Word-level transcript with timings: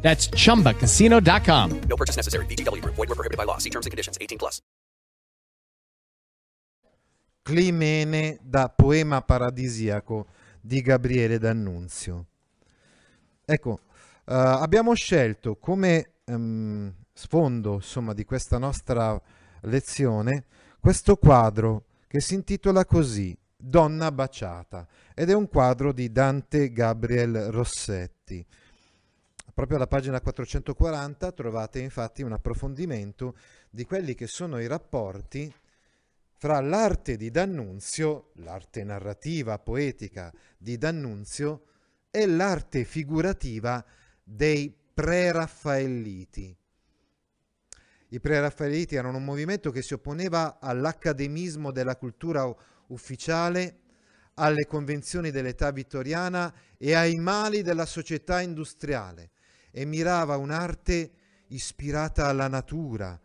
That's 0.00 0.30
chumbacasino.com. 0.30 1.80
No 1.86 1.96
purchase 1.96 2.16
necessary. 2.16 2.46
VGW 2.46 2.80
Group. 2.80 2.94
Void 2.94 3.08
were 3.08 3.14
prohibited 3.14 3.36
by 3.36 3.44
law. 3.44 3.58
See 3.58 3.70
terms 3.70 3.84
and 3.84 3.92
conditions. 3.92 4.16
18 4.18 4.38
plus. 4.38 4.62
Climene 7.42 8.38
da 8.42 8.68
Poema 8.68 9.22
paradisiaco 9.22 10.26
di 10.60 10.82
Gabriele 10.82 11.38
D'Annunzio. 11.38 12.26
Ecco, 13.44 13.80
eh, 14.26 14.34
abbiamo 14.34 14.92
scelto 14.94 15.56
come 15.56 16.10
ehm, 16.26 16.92
sfondo 17.14 17.74
insomma, 17.74 18.12
di 18.12 18.24
questa 18.24 18.58
nostra 18.58 19.18
lezione 19.62 20.44
questo 20.80 21.16
quadro 21.16 21.86
che 22.06 22.20
si 22.20 22.34
intitola 22.34 22.84
così 22.84 23.36
Donna 23.56 24.12
baciata 24.12 24.86
ed 25.14 25.30
è 25.30 25.34
un 25.34 25.48
quadro 25.48 25.92
di 25.92 26.12
Dante 26.12 26.70
Gabriel 26.70 27.50
Rossetti. 27.50 28.46
Proprio 29.58 29.78
alla 29.78 29.88
pagina 29.88 30.20
440 30.20 31.32
trovate 31.32 31.80
infatti 31.80 32.22
un 32.22 32.30
approfondimento 32.30 33.36
di 33.68 33.84
quelli 33.84 34.14
che 34.14 34.28
sono 34.28 34.60
i 34.60 34.68
rapporti 34.68 35.52
fra 36.36 36.60
l'arte 36.60 37.16
di 37.16 37.32
D'Annunzio, 37.32 38.30
l'arte 38.34 38.84
narrativa, 38.84 39.58
poetica 39.58 40.32
di 40.56 40.78
D'Annunzio, 40.78 41.64
e 42.08 42.26
l'arte 42.26 42.84
figurativa 42.84 43.84
dei 44.22 44.72
pre-raffaelliti. 44.94 46.56
I 48.10 48.20
pre-raffaelliti 48.20 48.94
erano 48.94 49.16
un 49.16 49.24
movimento 49.24 49.72
che 49.72 49.82
si 49.82 49.92
opponeva 49.92 50.60
all'accademismo 50.60 51.72
della 51.72 51.96
cultura 51.96 52.48
ufficiale, 52.86 53.80
alle 54.34 54.66
convenzioni 54.66 55.32
dell'età 55.32 55.72
vittoriana 55.72 56.54
e 56.76 56.94
ai 56.94 57.16
mali 57.16 57.62
della 57.62 57.86
società 57.86 58.40
industriale 58.40 59.30
e 59.70 59.84
mirava 59.84 60.36
un'arte 60.36 61.12
ispirata 61.48 62.26
alla 62.26 62.48
natura, 62.48 63.20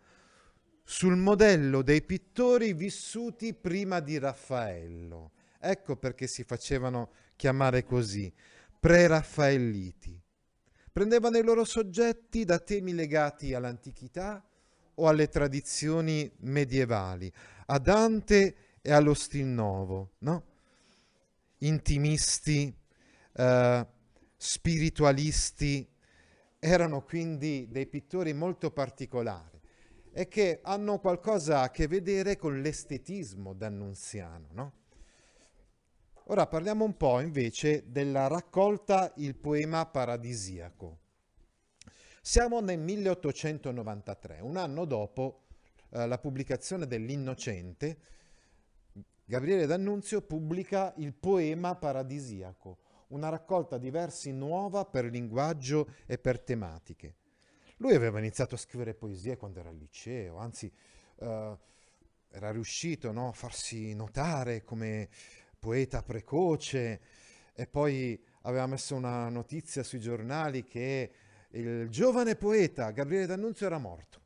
sul 0.84 1.16
modello 1.16 1.82
dei 1.82 2.02
pittori 2.02 2.74
vissuti 2.74 3.54
prima 3.54 4.00
di 4.00 4.18
Raffaello. 4.20 5.32
Ecco 5.60 5.96
perché 5.96 6.28
si 6.28 6.44
facevano 6.44 7.12
chiamare 7.36 7.84
così, 7.84 8.32
pre-raffaelliti. 8.80 10.22
Prendevano 10.92 11.38
i 11.38 11.44
loro 11.44 11.64
soggetti 11.64 12.44
da 12.44 12.60
temi 12.60 12.94
legati 12.94 13.54
all'antichità 13.54 14.46
o 14.96 15.08
alle 15.08 15.28
tradizioni 15.30 16.30
medievali, 16.42 17.32
a 17.68 17.80
Dante 17.80 18.56
e 18.82 18.92
allo 18.92 19.14
stil 19.14 19.46
nuovo, 19.46 20.12
no? 20.20 20.44
Intimisti, 21.60 22.76
eh, 23.36 23.88
spiritualisti, 24.36 25.88
erano 26.66 27.04
quindi 27.04 27.68
dei 27.70 27.88
pittori 27.88 28.32
molto 28.32 28.72
particolari 28.72 29.60
e 30.14 30.30
che 30.30 30.60
hanno 30.64 30.98
qualcosa 31.00 31.60
a 31.60 31.72
che 31.72 31.88
vedere 31.88 32.38
con 32.38 32.62
l'estetismo 32.62 33.54
d'annunziano. 33.54 34.48
No? 34.52 34.74
Ora 36.28 36.48
parliamo 36.48 36.86
un 36.86 36.96
po' 36.96 37.20
invece 37.20 37.92
della 37.92 38.28
raccolta 38.28 39.12
Il 39.18 39.36
poema 39.36 39.86
paradisiaco. 39.86 41.00
Siamo 42.22 42.62
nel 42.62 42.80
1893, 42.80 44.40
un 44.40 44.56
anno 44.56 44.86
dopo 44.86 45.48
eh, 45.90 46.08
la 46.08 46.18
pubblicazione 46.18 46.88
dell'Innocente, 46.88 47.98
Gabriele 49.26 49.66
D'Annunzio 49.66 50.22
pubblica 50.22 50.94
il 50.98 51.14
poema 51.14 51.76
paradisiaco, 51.76 52.78
una 53.14 53.30
raccolta 53.30 53.78
di 53.78 53.90
versi 53.90 54.32
nuova 54.32 54.86
per 54.86 55.06
linguaggio 55.06 55.88
e 56.06 56.18
per 56.18 56.40
tematiche. 56.40 57.16
Lui 57.78 57.94
aveva 57.94 58.20
iniziato 58.20 58.56
a 58.56 58.58
scrivere 58.58 58.94
poesie 58.94 59.38
quando 59.38 59.60
era 59.60 59.70
al 59.70 59.78
liceo, 59.78 60.38
anzi 60.38 60.72
eh, 61.20 61.58
era 62.30 62.52
riuscito 62.52 63.12
no, 63.12 63.30
a 63.30 63.34
farsi 63.34 63.94
notare 63.94 64.64
come 64.64 65.10
poeta 65.60 66.02
precoce 66.02 67.02
e 67.54 67.68
poi 67.68 68.22
aveva 68.42 68.66
messo 68.66 68.96
una 68.96 69.30
notizia 69.30 69.84
sui 69.84 70.00
giornali 70.00 70.64
che 70.64 71.12
il 71.52 71.88
giovane 71.90 72.36
poeta 72.36 72.90
Gabriele 72.92 73.28
D'Annunzio 73.28 73.68
era 73.68 73.78
morto. 73.78 74.22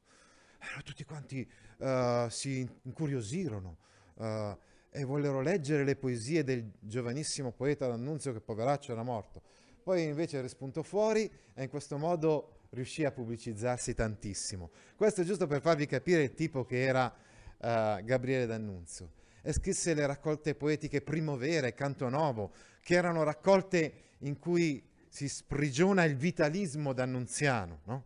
Allora 0.60 0.82
tutti 0.82 1.04
quanti 1.04 1.48
uh, 1.80 2.30
si 2.30 2.68
incuriosirono. 2.84 3.78
Uh, 4.16 4.58
e 4.98 5.04
vollero 5.04 5.42
leggere 5.42 5.84
le 5.84 5.96
poesie 5.96 6.44
del 6.44 6.72
giovanissimo 6.80 7.52
poeta 7.52 7.86
D'Annunzio 7.86 8.34
che 8.34 8.42
poveraccio 8.42 8.94
era 8.94 9.04
morto. 9.04 9.44
Poi 9.84 10.04
invece 10.04 10.42
rispuntò 10.42 10.82
fuori 10.82 11.32
e 11.54 11.64
in 11.64 11.70
questo 11.70 12.00
modo 12.00 12.62
riuscì 12.72 13.06
a 13.06 13.12
pubblicizzarsi 13.12 13.94
tantissimo. 13.94 14.72
Questo 14.96 15.22
è 15.22 15.24
giusto 15.24 15.46
per 15.46 15.62
farvi 15.62 15.86
capire 15.86 16.24
il 16.24 16.34
tipo 16.34 16.66
che 16.66 16.82
era 16.82 17.06
uh, 17.06 18.04
Gabriele 18.04 18.48
D'Annunzio. 18.48 19.12
E 19.44 19.54
scrisse 19.54 19.94
le 19.94 20.08
raccolte 20.08 20.56
poetiche 20.56 21.02
Primavera 21.02 21.68
e 21.68 21.76
Canto 21.76 22.10
Novo, 22.10 22.52
che 22.82 22.96
erano 22.96 23.22
raccolte 23.22 23.94
in 24.22 24.40
cui 24.40 24.84
si 25.08 25.30
sprigiona 25.30 26.06
il 26.06 26.18
vitalismo 26.18 26.92
d'annunziano. 26.92 27.82
No? 27.86 28.04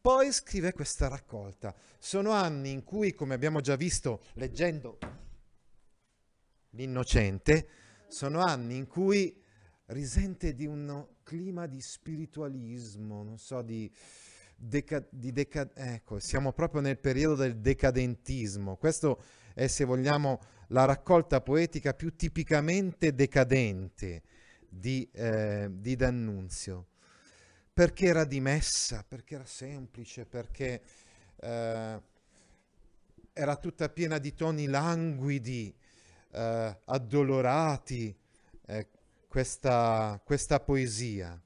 Poi 0.00 0.32
scrive 0.32 0.72
questa 0.72 1.08
raccolta. 1.08 1.74
Sono 1.98 2.30
anni 2.30 2.70
in 2.70 2.82
cui, 2.82 3.12
come 3.12 3.34
abbiamo 3.34 3.60
già 3.60 3.76
visto 3.76 4.22
leggendo 4.34 4.98
l'innocente, 6.72 7.68
sono 8.08 8.40
anni 8.40 8.76
in 8.76 8.86
cui 8.86 9.34
risente 9.86 10.54
di 10.54 10.66
un 10.66 11.06
clima 11.22 11.66
di 11.66 11.80
spiritualismo, 11.80 13.22
non 13.22 13.38
so, 13.38 13.62
di, 13.62 13.90
deca- 14.56 15.06
di 15.10 15.32
deca- 15.32 15.70
ecco, 15.74 16.18
siamo 16.18 16.52
proprio 16.52 16.80
nel 16.80 16.98
periodo 16.98 17.36
del 17.36 17.58
decadentismo. 17.58 18.76
Questo 18.76 19.22
è, 19.54 19.66
se 19.66 19.84
vogliamo, 19.84 20.40
la 20.68 20.84
raccolta 20.84 21.40
poetica 21.40 21.94
più 21.94 22.14
tipicamente 22.16 23.14
decadente 23.14 24.22
di, 24.68 25.08
eh, 25.12 25.68
di 25.70 25.96
D'Annunzio. 25.96 26.86
Perché 27.74 28.06
era 28.06 28.24
dimessa, 28.24 29.04
perché 29.06 29.34
era 29.34 29.46
semplice, 29.46 30.26
perché 30.26 30.82
eh, 31.36 32.02
era 33.32 33.56
tutta 33.56 33.88
piena 33.88 34.18
di 34.18 34.34
toni 34.34 34.66
languidi, 34.66 35.74
eh, 36.32 36.78
addolorati 36.84 38.14
eh, 38.66 38.88
questa, 39.28 40.20
questa 40.24 40.60
poesia. 40.60 41.40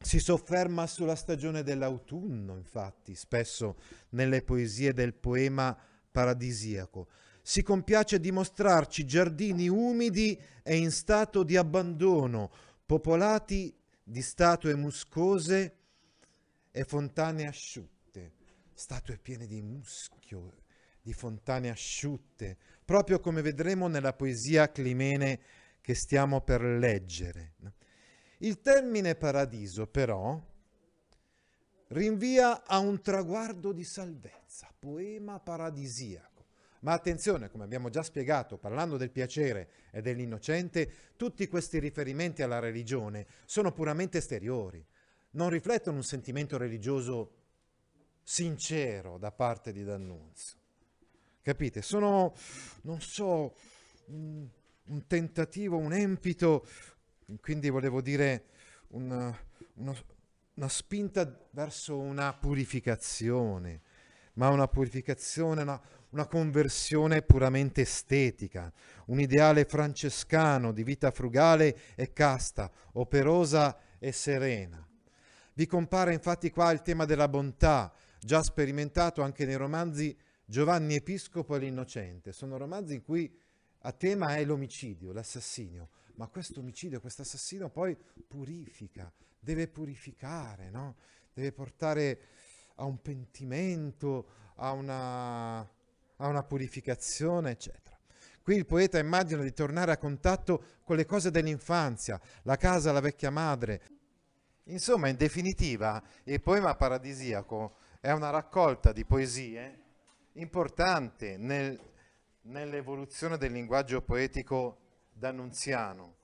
Si 0.00 0.18
sofferma 0.18 0.86
sulla 0.86 1.16
stagione 1.16 1.62
dell'autunno, 1.62 2.56
infatti, 2.56 3.14
spesso 3.14 3.76
nelle 4.10 4.42
poesie 4.42 4.92
del 4.92 5.14
poema 5.14 5.76
paradisiaco. 6.10 7.08
Si 7.42 7.62
compiace 7.62 8.20
di 8.20 8.30
mostrarci 8.30 9.06
giardini 9.06 9.68
umidi 9.68 10.38
e 10.62 10.76
in 10.76 10.90
stato 10.90 11.42
di 11.42 11.56
abbandono, 11.56 12.50
popolati 12.84 13.74
di 14.02 14.20
statue 14.20 14.74
muscose 14.74 15.76
e 16.70 16.84
fontane 16.84 17.46
asciutte, 17.46 18.32
statue 18.74 19.18
piene 19.18 19.46
di 19.46 19.62
muschio, 19.62 20.62
di 21.00 21.12
fontane 21.12 21.70
asciutte, 21.70 22.58
proprio 22.84 23.20
come 23.20 23.42
vedremo 23.42 23.88
nella 23.88 24.12
poesia 24.12 24.70
climene 24.70 25.40
che 25.80 25.94
stiamo 25.94 26.40
per 26.40 26.62
leggere. 26.62 27.54
Il 28.38 28.60
termine 28.60 29.14
paradiso, 29.14 29.86
però, 29.86 30.40
rinvia 31.88 32.64
a 32.64 32.78
un 32.78 33.00
traguardo 33.00 33.72
di 33.72 33.84
salvezza, 33.84 34.72
poema 34.78 35.38
paradisiaco. 35.38 36.32
Ma 36.80 36.92
attenzione, 36.92 37.50
come 37.50 37.64
abbiamo 37.64 37.88
già 37.88 38.02
spiegato, 38.02 38.58
parlando 38.58 38.98
del 38.98 39.10
piacere 39.10 39.70
e 39.90 40.02
dell'innocente, 40.02 40.90
tutti 41.16 41.48
questi 41.48 41.78
riferimenti 41.78 42.42
alla 42.42 42.58
religione 42.58 43.26
sono 43.46 43.72
puramente 43.72 44.18
esteriori, 44.18 44.84
non 45.30 45.48
riflettono 45.48 45.96
un 45.96 46.02
sentimento 46.02 46.58
religioso 46.58 47.32
sincero 48.22 49.16
da 49.16 49.32
parte 49.32 49.72
di 49.72 49.82
D'Annunzio. 49.82 50.58
Capite? 51.44 51.82
Sono, 51.82 52.32
non 52.84 53.02
so, 53.02 53.54
un, 54.06 54.48
un 54.86 55.06
tentativo, 55.06 55.76
un 55.76 55.92
empito, 55.92 56.66
quindi 57.42 57.68
volevo 57.68 58.00
dire 58.00 58.46
una, 58.92 59.38
una, 59.74 59.94
una 60.54 60.68
spinta 60.70 61.46
verso 61.50 61.98
una 61.98 62.32
purificazione, 62.32 63.82
ma 64.36 64.48
una 64.48 64.68
purificazione, 64.68 65.60
una, 65.60 65.78
una 66.12 66.26
conversione 66.26 67.20
puramente 67.20 67.82
estetica, 67.82 68.72
un 69.08 69.20
ideale 69.20 69.66
francescano 69.66 70.72
di 70.72 70.82
vita 70.82 71.10
frugale 71.10 71.76
e 71.94 72.14
casta, 72.14 72.72
operosa 72.92 73.78
e 73.98 74.12
serena. 74.12 74.82
Vi 75.52 75.66
compare 75.66 76.14
infatti 76.14 76.50
qua 76.50 76.72
il 76.72 76.80
tema 76.80 77.04
della 77.04 77.28
bontà, 77.28 77.92
già 78.18 78.42
sperimentato 78.42 79.20
anche 79.20 79.44
nei 79.44 79.56
romanzi 79.56 80.16
Giovanni 80.46 80.94
Episcopo 80.94 81.56
e 81.56 81.58
l'Innocente. 81.58 82.32
Sono 82.32 82.58
romanzi 82.58 82.94
in 82.94 83.02
cui 83.02 83.34
a 83.86 83.92
tema 83.92 84.36
è 84.36 84.44
l'omicidio, 84.44 85.12
l'assassinio, 85.12 85.88
ma 86.16 86.26
questo 86.28 86.60
omicidio, 86.60 87.00
questo 87.00 87.22
assassino 87.22 87.70
poi 87.70 87.96
purifica, 88.26 89.10
deve 89.38 89.68
purificare, 89.68 90.70
no? 90.70 90.96
deve 91.32 91.52
portare 91.52 92.20
a 92.76 92.84
un 92.84 93.00
pentimento, 93.00 94.28
a 94.56 94.72
una, 94.72 95.58
a 95.58 96.26
una 96.26 96.42
purificazione, 96.42 97.52
eccetera. 97.52 97.98
Qui 98.42 98.56
il 98.56 98.66
poeta 98.66 98.98
immagina 98.98 99.42
di 99.42 99.52
tornare 99.54 99.92
a 99.92 99.98
contatto 99.98 100.62
con 100.84 100.96
le 100.96 101.06
cose 101.06 101.30
dell'infanzia, 101.30 102.20
la 102.42 102.56
casa, 102.56 102.92
la 102.92 103.00
vecchia 103.00 103.30
madre. 103.30 103.82
Insomma, 104.64 105.08
in 105.08 105.16
definitiva, 105.16 106.02
il 106.24 106.40
poema 106.42 106.74
paradisiaco 106.74 107.76
è 108.00 108.10
una 108.10 108.28
raccolta 108.28 108.92
di 108.92 109.04
poesie 109.06 109.83
importante 110.34 111.36
nel, 111.36 111.78
nell'evoluzione 112.42 113.36
del 113.36 113.52
linguaggio 113.52 114.02
poetico 114.02 114.78
d'annunziano. 115.12 116.16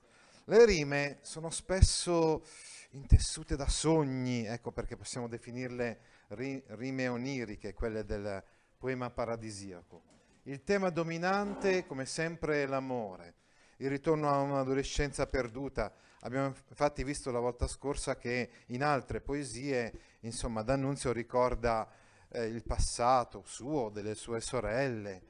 Le 0.45 0.65
rime 0.65 1.19
sono 1.21 1.49
spesso 1.49 2.43
intessute 2.91 3.55
da 3.55 3.67
sogni, 3.67 4.45
ecco 4.45 4.71
perché 4.71 4.97
possiamo 4.97 5.27
definirle 5.27 5.99
rime 6.29 7.07
oniriche, 7.07 7.73
quelle 7.73 8.03
del 8.03 8.43
poema 8.77 9.09
paradisiaco. 9.09 10.09
Il 10.43 10.63
tema 10.63 10.89
dominante, 10.89 11.85
come 11.85 12.05
sempre, 12.05 12.63
è 12.63 12.65
l'amore, 12.65 13.35
il 13.77 13.89
ritorno 13.89 14.29
a 14.29 14.39
un'adolescenza 14.39 15.27
perduta. 15.27 15.93
Abbiamo 16.21 16.47
infatti 16.47 17.03
visto 17.03 17.31
la 17.31 17.39
volta 17.39 17.67
scorsa 17.67 18.17
che 18.17 18.49
in 18.67 18.83
altre 18.83 19.21
poesie, 19.21 19.93
insomma, 20.21 20.63
D'Annunzio 20.63 21.11
ricorda 21.11 21.87
eh, 22.31 22.45
il 22.45 22.63
passato 22.63 23.43
suo, 23.45 23.89
delle 23.89 24.15
sue 24.15 24.41
sorelle, 24.41 25.21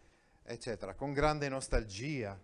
eccetera, 0.44 0.94
con 0.94 1.13
grande 1.13 1.50
nostalgia. 1.50 2.39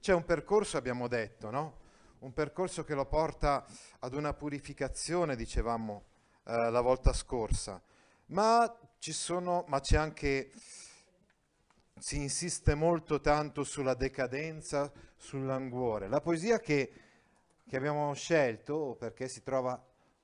C'è 0.00 0.12
un 0.12 0.24
percorso, 0.24 0.76
abbiamo 0.76 1.08
detto, 1.08 1.50
no? 1.50 1.78
Un 2.20 2.32
percorso 2.32 2.84
che 2.84 2.94
lo 2.94 3.06
porta 3.06 3.66
ad 4.00 4.14
una 4.14 4.34
purificazione, 4.34 5.36
dicevamo 5.36 6.04
eh, 6.44 6.70
la 6.70 6.80
volta 6.80 7.12
scorsa, 7.12 7.80
ma 8.26 8.74
ci 8.98 9.12
sono, 9.12 9.64
ma 9.68 9.80
c'è 9.80 9.96
anche, 9.96 10.50
si 11.98 12.16
insiste 12.16 12.74
molto 12.74 13.20
tanto 13.20 13.64
sulla 13.64 13.94
decadenza, 13.94 14.92
sul 15.16 15.44
languore. 15.44 16.08
La 16.08 16.20
poesia 16.20 16.60
che, 16.60 16.92
che 17.66 17.76
abbiamo 17.76 18.12
scelto, 18.12 18.96
perché 18.98 19.28
si 19.28 19.42
trova, 19.42 19.82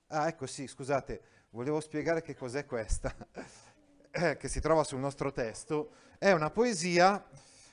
ah 0.08 0.28
ecco 0.28 0.46
sì, 0.46 0.66
scusate, 0.66 1.35
volevo 1.50 1.80
spiegare 1.80 2.22
che 2.22 2.34
cos'è 2.34 2.64
questa, 2.64 3.14
che 4.38 4.48
si 4.48 4.60
trova 4.60 4.84
sul 4.84 4.98
nostro 4.98 5.32
testo, 5.32 5.90
è 6.18 6.32
una 6.32 6.50
poesia 6.50 7.24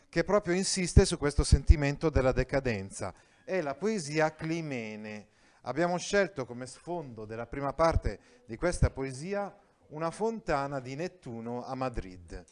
che 0.09 0.23
proprio 0.23 0.53
insiste 0.53 1.05
su 1.05 1.17
questo 1.17 1.43
sentimento 1.43 2.09
della 2.09 2.31
decadenza. 2.31 3.13
È 3.43 3.61
la 3.61 3.73
poesia 3.73 4.35
Climene. 4.35 5.29
Abbiamo 5.61 5.97
scelto 5.97 6.45
come 6.45 6.67
sfondo 6.67 7.25
della 7.25 7.47
prima 7.47 7.73
parte 7.73 8.43
di 8.45 8.55
questa 8.57 8.89
poesia 8.89 9.51
una 9.87 10.11
fontana 10.11 10.79
di 10.79 10.95
Nettuno 10.95 11.65
a 11.65 11.73
Madrid. 11.75 12.43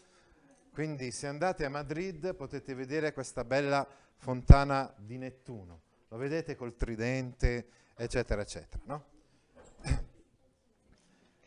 Quindi 0.71 1.12
se 1.12 1.27
andate 1.27 1.65
a 1.65 1.69
Madrid 1.69 2.33
potete 2.35 2.74
vedere 2.74 3.13
questa 3.13 3.44
bella 3.44 3.88
fontana 4.15 4.91
di 4.97 5.17
Nettuno. 5.17 5.81
Lo 6.07 6.17
vedete 6.17 6.56
col 6.56 6.75
tridente, 6.75 7.67
eccetera, 7.95 8.41
eccetera. 8.41 8.81
No? 8.85 9.11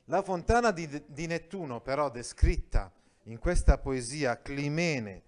La 0.08 0.22
fontana 0.22 0.70
di, 0.70 1.02
di, 1.06 1.26
Nettuno, 1.26 1.80
però, 1.80 2.10
descritta 2.10 2.92
in 3.24 3.38
questa 3.38 3.78
poesia 3.78 4.42
Climene, 4.42 5.22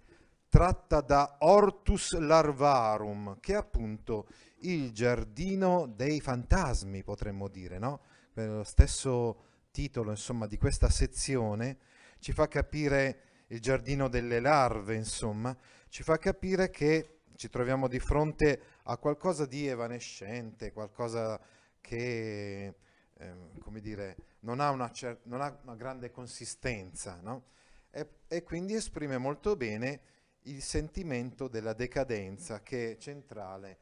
tratta 0.49 1.01
da 1.01 1.37
Hortus 1.39 2.15
Larvarum, 2.15 3.39
che 3.39 3.53
è 3.53 3.55
appunto 3.55 4.27
il 4.59 4.91
giardino 4.91 5.87
dei 5.87 6.21
fantasmi, 6.21 7.01
potremmo 7.01 7.47
dire, 7.47 7.79
no? 7.79 8.01
Lo 8.33 8.63
stesso 8.63 9.45
titolo, 9.71 10.11
insomma, 10.11 10.45
di 10.45 10.59
questa 10.59 10.91
sezione, 10.91 11.77
ci 12.19 12.31
fa 12.31 12.47
capire 12.47 13.21
il 13.47 13.59
giardino 13.59 14.07
delle 14.07 14.39
larve, 14.39 14.93
insomma, 14.93 15.57
ci 15.89 16.03
fa 16.03 16.17
capire 16.17 16.69
che 16.69 17.21
ci 17.35 17.49
troviamo 17.49 17.87
di 17.87 17.99
fronte 17.99 18.61
a 18.83 18.97
qualcosa 18.97 19.47
di 19.47 19.65
evanescente, 19.65 20.71
qualcosa 20.71 21.39
che 21.81 22.75
Ehm, 23.19 23.59
come 23.59 23.79
dire, 23.79 24.15
non 24.41 24.59
ha 24.59 24.69
una, 24.69 24.91
non 25.23 25.41
ha 25.41 25.57
una 25.63 25.75
grande 25.75 26.11
consistenza 26.11 27.19
no? 27.21 27.45
e, 27.91 28.07
e, 28.27 28.43
quindi 28.43 28.73
esprime 28.73 29.17
molto 29.17 29.55
bene 29.55 30.01
il 30.43 30.61
sentimento 30.61 31.47
della 31.47 31.73
decadenza 31.73 32.61
che 32.61 32.91
è 32.91 32.97
centrale, 32.97 33.77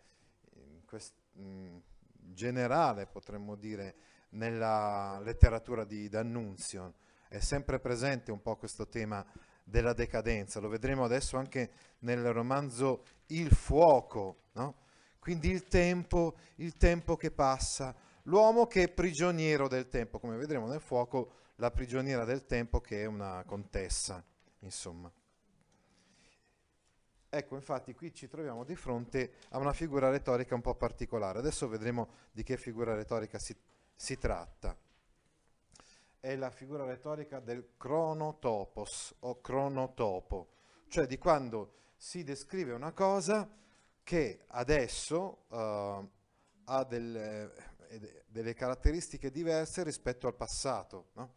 in 0.55 0.83
quest- 0.85 1.13
in 1.33 1.81
generale 2.17 3.05
potremmo 3.07 3.55
dire, 3.55 3.95
nella 4.29 5.19
letteratura 5.21 5.83
di 5.85 6.09
D'Annunzio. 6.09 6.95
È 7.27 7.39
sempre 7.39 7.79
presente 7.79 8.31
un 8.31 8.41
po' 8.41 8.55
questo 8.55 8.87
tema 8.87 9.25
della 9.63 9.93
decadenza, 9.93 10.59
lo 10.59 10.67
vedremo 10.67 11.03
adesso 11.03 11.37
anche 11.37 11.71
nel 11.99 12.31
romanzo 12.31 13.03
Il 13.27 13.51
fuoco, 13.51 14.43
no? 14.53 14.75
quindi 15.17 15.49
il 15.49 15.67
tempo, 15.67 16.35
il 16.57 16.75
tempo 16.77 17.15
che 17.15 17.31
passa, 17.31 17.95
L'uomo 18.27 18.65
che 18.65 18.83
è 18.83 18.89
prigioniero 18.89 19.67
del 19.67 19.87
tempo, 19.87 20.19
come 20.19 20.37
vedremo 20.37 20.67
nel 20.67 20.81
fuoco, 20.81 21.31
la 21.57 21.69
prigioniera 21.69 22.25
del 22.25 22.45
tempo 22.45 22.81
che 22.81 23.03
è 23.03 23.05
una 23.05 23.43
contessa, 23.45 24.23
insomma. 24.59 25.11
Ecco, 27.29 27.55
infatti 27.55 27.93
qui 27.93 28.13
ci 28.13 28.27
troviamo 28.27 28.63
di 28.63 28.75
fronte 28.75 29.33
a 29.49 29.59
una 29.59 29.73
figura 29.73 30.09
retorica 30.09 30.55
un 30.55 30.61
po' 30.61 30.75
particolare. 30.75 31.39
Adesso 31.39 31.67
vedremo 31.67 32.09
di 32.31 32.43
che 32.43 32.57
figura 32.57 32.95
retorica 32.95 33.37
si, 33.37 33.55
si 33.93 34.17
tratta. 34.17 34.75
È 36.19 36.35
la 36.35 36.49
figura 36.49 36.85
retorica 36.85 37.39
del 37.39 37.73
cronotopos 37.77 39.15
o 39.19 39.39
cronotopo, 39.39 40.47
cioè 40.87 41.05
di 41.05 41.17
quando 41.17 41.73
si 41.95 42.23
descrive 42.23 42.71
una 42.71 42.91
cosa 42.91 43.47
che 44.01 44.45
adesso 44.47 45.45
uh, 45.49 46.09
ha 46.65 46.83
del, 46.85 47.53
delle 48.27 48.53
caratteristiche 48.53 49.31
diverse 49.31 49.83
rispetto 49.83 50.27
al 50.27 50.35
passato. 50.35 51.09
No? 51.13 51.33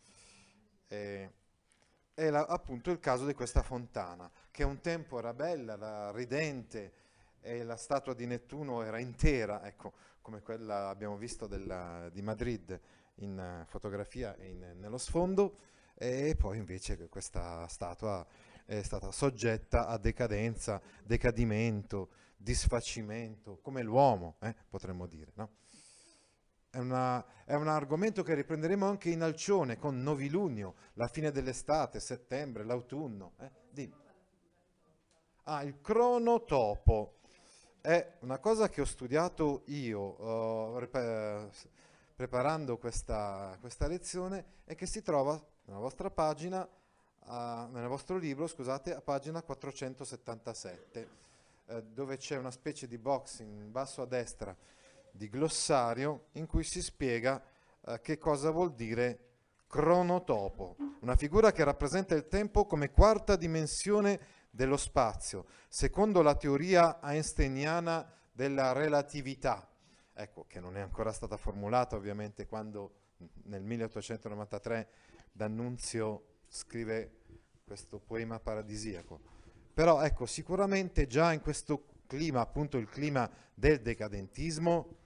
E, 0.89 1.33
è 2.15 2.31
la, 2.31 2.47
appunto 2.47 2.91
il 2.91 2.99
caso 2.99 3.27
di 3.27 3.35
questa 3.35 3.63
fontana, 3.63 4.31
che 4.51 4.65
un 4.65 4.81
tempo 4.81 5.19
era 5.19 5.33
bella, 5.33 5.75
era 5.75 6.11
ridente, 6.11 6.93
e 7.41 7.63
la 7.63 7.77
statua 7.77 8.15
di 8.15 8.27
Nettuno 8.27 8.83
era 8.83 8.99
intera, 8.99 9.65
ecco, 9.65 9.93
come 10.21 10.43
quella 10.43 10.89
abbiamo 10.89 11.17
visto 11.17 11.47
della, 11.47 12.09
di 12.11 12.21
Madrid 12.21 12.79
in 13.17 13.65
fotografia 13.67 14.35
e 14.37 14.49
in, 14.49 14.75
nello 14.79 14.99
sfondo, 14.99 15.59
e 15.95 16.35
poi 16.37 16.59
invece 16.59 17.09
questa 17.09 17.67
statua 17.69 18.27
è 18.65 18.83
stata 18.83 19.11
soggetta 19.13 19.87
a 19.87 19.97
decadenza, 19.97 20.81
decadimento, 21.03 22.11
disfacimento, 22.37 23.59
come 23.63 23.83
l'uomo, 23.83 24.37
eh, 24.41 24.55
potremmo 24.69 25.07
dire. 25.07 25.33
No? 25.35 25.51
È, 26.71 26.79
una, 26.79 27.25
è, 27.45 27.55
un 27.55 27.69
argomento 27.69 28.23
che 28.23 28.35
riprenderemo 28.35 28.87
anche 28.87 29.11
in 29.11 29.23
Alcione 29.23 29.79
con 29.79 30.03
Novilunio, 30.03 30.75
la 30.95 31.09
fine 31.09 31.31
dell'estate, 31.31 31.99
settembre, 31.99 32.65
l'autunno. 32.65 33.33
Eh? 33.39 33.51
Ah, 35.51 35.63
il 35.63 35.81
cronotopo 35.81 37.21
è 37.81 38.17
una 38.21 38.39
cosa 38.39 38.69
che 38.69 38.83
ho 38.83 38.85
studiato 38.85 39.63
io 39.69 40.01
uh, 40.01 40.89
preparando 42.15 42.77
questa, 42.77 43.57
questa, 43.59 43.87
lezione 43.87 44.45
e 44.67 44.75
che 44.75 44.85
si 44.85 45.01
trova 45.01 45.43
nella 45.65 45.79
vostra 45.79 46.11
pagina, 46.11 46.69
uh, 47.25 47.33
nel 47.71 47.87
vostro 47.87 48.19
libro, 48.19 48.47
scusate, 48.47 48.95
a 48.95 49.01
pagina 49.01 49.43
477, 49.43 51.09
uh, 51.65 51.81
dove 51.95 52.19
c'è 52.19 52.37
una 52.37 52.51
specie 52.51 52.87
di 52.87 52.99
box 52.99 53.39
in 53.39 53.73
basso 53.73 54.03
a 54.03 54.07
destra 54.07 54.55
di 55.13 55.29
glossario 55.29 56.27
in 56.33 56.47
cui 56.47 56.65
si 56.65 56.83
spiega 56.83 57.43
eh, 57.87 58.01
che 58.01 58.19
cosa 58.19 58.51
vuol 58.51 58.75
dire 58.75 59.27
cronotopo, 59.67 60.77
una 61.01 61.15
figura 61.15 61.53
che 61.53 61.63
rappresenta 61.63 62.15
il 62.15 62.27
tempo 62.27 62.65
come 62.65 62.91
quarta 62.91 63.37
dimensione 63.37 64.19
dello 64.51 64.77
spazio, 64.77 65.47
secondo 65.69 66.23
la 66.23 66.35
teoria 66.35 67.01
einsteiniana 67.03 68.11
della 68.33 68.73
relatività, 68.73 69.69
ecco, 70.15 70.47
che 70.47 70.59
non 70.59 70.77
è 70.77 70.81
ancora 70.81 71.13
stata 71.13 71.37
formulata 71.37 71.97
ovviamente 71.97 72.47
quando 72.47 72.95
nel 73.45 73.63
1893 73.63 74.89
D'Annunzio 75.33 76.25
scrive 76.49 77.19
questo 77.65 77.99
poema 77.99 78.41
paradisiaco. 78.41 79.21
Però 79.75 80.03
ecco, 80.03 80.27
sicuramente 80.27 81.07
già 81.07 81.33
in 81.33 81.41
questo 81.41 81.85
clima, 82.09 82.41
appunto 82.41 82.79
il 82.79 82.89
clima 82.89 83.31
del 83.55 83.81
decadentismo, 83.81 84.97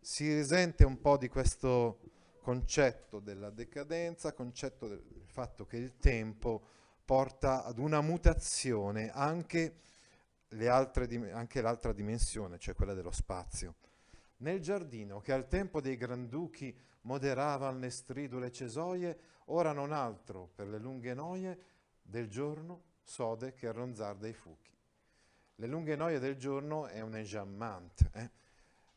si 0.00 0.34
risente 0.34 0.84
un 0.84 1.00
po' 1.00 1.16
di 1.16 1.28
questo 1.28 2.00
concetto 2.42 3.20
della 3.20 3.50
decadenza, 3.50 4.32
concetto 4.32 4.88
del 4.88 5.02
fatto 5.26 5.64
che 5.64 5.76
il 5.76 5.96
tempo 5.98 6.62
porta 7.04 7.64
ad 7.64 7.78
una 7.78 8.00
mutazione 8.02 9.10
anche, 9.10 9.80
anche 10.50 11.60
l'altra 11.60 11.92
dimensione, 11.92 12.58
cioè 12.58 12.74
quella 12.74 12.94
dello 12.94 13.12
spazio. 13.12 13.76
Nel 14.38 14.60
giardino, 14.60 15.20
che 15.20 15.32
al 15.32 15.48
tempo 15.48 15.80
dei 15.80 15.96
granduchi 15.96 16.76
moderavan 17.02 17.78
le 17.78 17.90
stridule 17.90 18.50
cesoie, 18.50 19.18
ora 19.46 19.72
non 19.72 19.92
altro 19.92 20.50
per 20.54 20.68
le 20.68 20.78
lunghe 20.78 21.14
noie 21.14 21.58
del 22.02 22.28
giorno 22.28 22.82
sode 23.02 23.54
che 23.54 23.70
ronzar 23.72 24.16
dei 24.16 24.32
fuchi. 24.34 24.76
Le 25.60 25.66
lunghe 25.66 25.96
noie 25.96 26.20
del 26.20 26.36
giorno 26.36 26.86
è 26.86 27.00
un 27.00 27.16
enjambment. 27.16 28.10
Eh? 28.12 28.30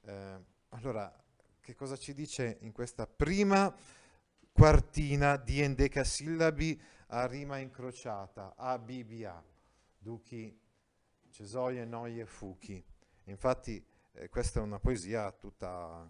Eh, 0.02 0.40
allora, 0.70 1.12
che 1.60 1.74
cosa 1.74 1.98
ci 1.98 2.14
dice 2.14 2.58
in 2.62 2.72
questa 2.72 3.08
prima 3.08 3.76
quartina 4.52 5.38
di 5.38 5.60
endecasillabi 5.60 6.80
a 7.08 7.26
rima 7.26 7.58
incrociata, 7.58 8.54
A, 8.56 8.78
B, 8.78 9.04
B, 9.04 9.24
A, 9.24 9.44
duchi, 9.98 10.56
cesoie, 11.32 11.84
noie, 11.84 12.28
fuchi. 12.28 12.84
Infatti 13.24 13.84
eh, 14.12 14.30
questa 14.30 14.60
è 14.60 14.62
una 14.62 14.78
poesia 14.78 15.32
tutta 15.32 16.08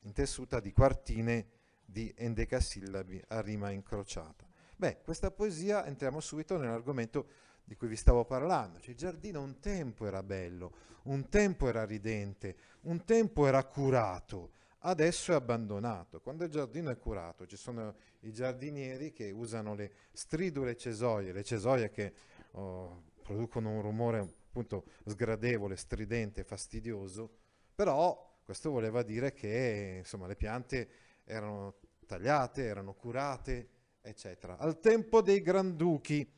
intessuta 0.00 0.60
di 0.60 0.72
quartine 0.72 1.48
di 1.86 2.12
endecasillabi 2.14 3.24
a 3.28 3.40
rima 3.40 3.70
incrociata. 3.70 4.46
Beh, 4.76 5.00
questa 5.00 5.30
poesia 5.30 5.86
entriamo 5.86 6.20
subito 6.20 6.58
nell'argomento 6.58 7.48
di 7.70 7.76
cui 7.76 7.86
vi 7.86 7.94
stavo 7.94 8.24
parlando. 8.24 8.80
Cioè, 8.80 8.90
il 8.90 8.96
giardino 8.96 9.40
un 9.40 9.60
tempo 9.60 10.04
era 10.04 10.24
bello, 10.24 10.72
un 11.04 11.28
tempo 11.28 11.68
era 11.68 11.84
ridente, 11.84 12.56
un 12.80 13.04
tempo 13.04 13.46
era 13.46 13.62
curato, 13.62 14.50
adesso 14.80 15.30
è 15.30 15.36
abbandonato. 15.36 16.20
Quando 16.20 16.42
il 16.42 16.50
giardino 16.50 16.90
è 16.90 16.98
curato, 16.98 17.46
ci 17.46 17.54
sono 17.56 17.94
i 18.22 18.32
giardinieri 18.32 19.12
che 19.12 19.30
usano 19.30 19.76
le 19.76 19.92
stridule 20.10 20.76
cesoie, 20.76 21.30
le 21.30 21.44
cesoie 21.44 21.90
che 21.90 22.12
oh, 22.50 23.04
producono 23.22 23.70
un 23.70 23.82
rumore 23.82 24.18
appunto 24.18 24.86
sgradevole, 25.04 25.76
stridente, 25.76 26.42
fastidioso, 26.42 27.30
però 27.72 28.40
questo 28.44 28.72
voleva 28.72 29.04
dire 29.04 29.32
che 29.32 29.98
insomma, 29.98 30.26
le 30.26 30.34
piante 30.34 30.88
erano 31.22 31.76
tagliate, 32.04 32.64
erano 32.64 32.94
curate, 32.94 33.68
eccetera. 34.00 34.58
Al 34.58 34.80
tempo 34.80 35.22
dei 35.22 35.40
granduchi, 35.40 36.28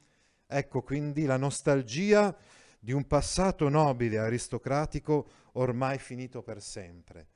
ecco 0.52 0.82
quindi 0.82 1.24
la 1.24 1.36
nostalgia 1.36 2.36
di 2.78 2.92
un 2.92 3.06
passato 3.06 3.68
nobile, 3.68 4.18
aristocratico, 4.18 5.28
ormai 5.52 5.98
finito 5.98 6.42
per 6.42 6.60
sempre. 6.60 7.28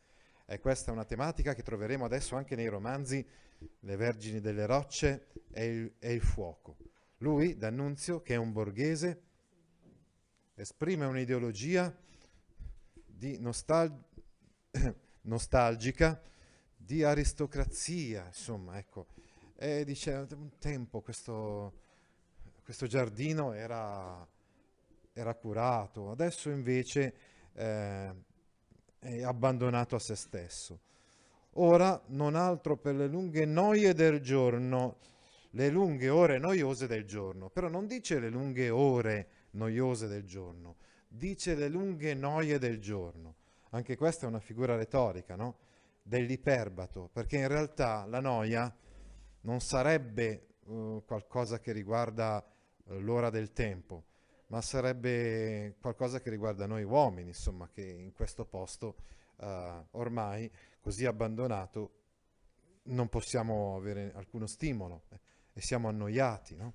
E 0.45 0.61
questa 0.61 0.91
è 0.91 0.95
una 0.95 1.05
tematica 1.05 1.55
che 1.55 1.63
troveremo 1.63 2.05
adesso 2.05 2.37
anche 2.37 2.55
nei 2.55 2.69
romanzi 2.69 3.27
Le 3.81 3.97
Vergini 3.97 4.41
delle 4.41 4.67
Rocce 4.67 5.29
e 5.53 5.67
il, 5.67 5.95
e 5.99 6.13
il 6.13 6.21
Fuoco. 6.21 6.77
Lui, 7.19 7.57
D'Annunzio, 7.57 8.23
che 8.23 8.35
è 8.35 8.37
un 8.37 8.53
borghese, 8.53 9.23
esprime 10.55 11.05
un'ideologia 11.07 11.95
di 13.07 13.39
nostal- 13.39 14.05
nostalgica 15.23 16.21
di 16.77 17.03
aristocrazia, 17.03 18.27
insomma, 18.27 18.79
ecco. 18.79 19.07
E 19.57 19.85
dice, 19.85 20.13
un 20.13 20.59
tempo 20.59 21.01
questo, 21.01 21.81
questo 22.67 22.89
giardino 22.89 23.53
era, 23.53 24.27
era, 25.13 25.35
curato, 25.37 26.11
adesso 26.11 26.51
invece 26.51 27.15
eh, 27.53 28.13
è 28.99 29.23
abbandonato 29.23 29.95
a 29.95 30.01
se 30.01 30.17
stesso. 30.17 30.81
Ora, 31.59 32.03
non 32.07 32.35
altro 32.35 32.77
per 32.77 32.97
le 32.97 33.07
lunghe 33.07 33.45
noie 33.45 33.95
del 33.95 34.21
giorno, 34.21 34.97
le 35.51 35.69
lunghe 35.69 36.09
ore 36.09 36.39
noiose 36.39 36.89
del 36.89 37.05
giorno, 37.05 37.51
però 37.51 37.69
non 37.69 37.87
dice 37.87 38.19
le 38.19 38.31
lunghe 38.31 38.69
ore 38.69 39.29
noiose 39.51 40.09
del 40.09 40.25
giorno, 40.25 40.75
dice 41.07 41.55
le 41.55 41.69
lunghe 41.69 42.15
noie 42.15 42.59
del 42.59 42.81
giorno. 42.81 43.37
Anche 43.71 43.97
questa 43.97 44.27
è 44.27 44.29
una 44.29 44.41
figura 44.41 44.75
retorica, 44.75 45.37
no? 45.37 45.59
dell'iperbato, 46.03 47.11
perché 47.13 47.37
in 47.37 47.47
realtà 47.47 48.07
la 48.07 48.19
noia 48.19 48.75
non 49.43 49.61
sarebbe 49.61 50.57
uh, 50.65 51.05
qualcosa 51.07 51.61
che 51.61 51.71
riguarda 51.71 52.45
l'ora 52.87 53.31
del 53.31 53.53
tempo, 53.53 54.05
ma 54.49 54.61
sarebbe 54.61 55.77
qualcosa 55.81 56.21
che 56.21 56.31
riguarda 56.31 56.67
noi 56.67 56.85
uomini, 56.85 57.29
insomma, 57.29 57.69
che 57.69 57.83
in 57.83 58.13
questo 58.13 58.45
posto 58.45 58.97
uh, 59.37 59.47
ormai 59.93 60.51
così 60.81 61.05
abbandonato 61.05 61.93
non 62.85 63.09
possiamo 63.09 63.75
avere 63.75 64.13
alcuno 64.15 64.47
stimolo 64.47 65.05
eh, 65.11 65.21
e 65.53 65.61
siamo 65.61 65.89
annoiati. 65.89 66.55
No? 66.55 66.75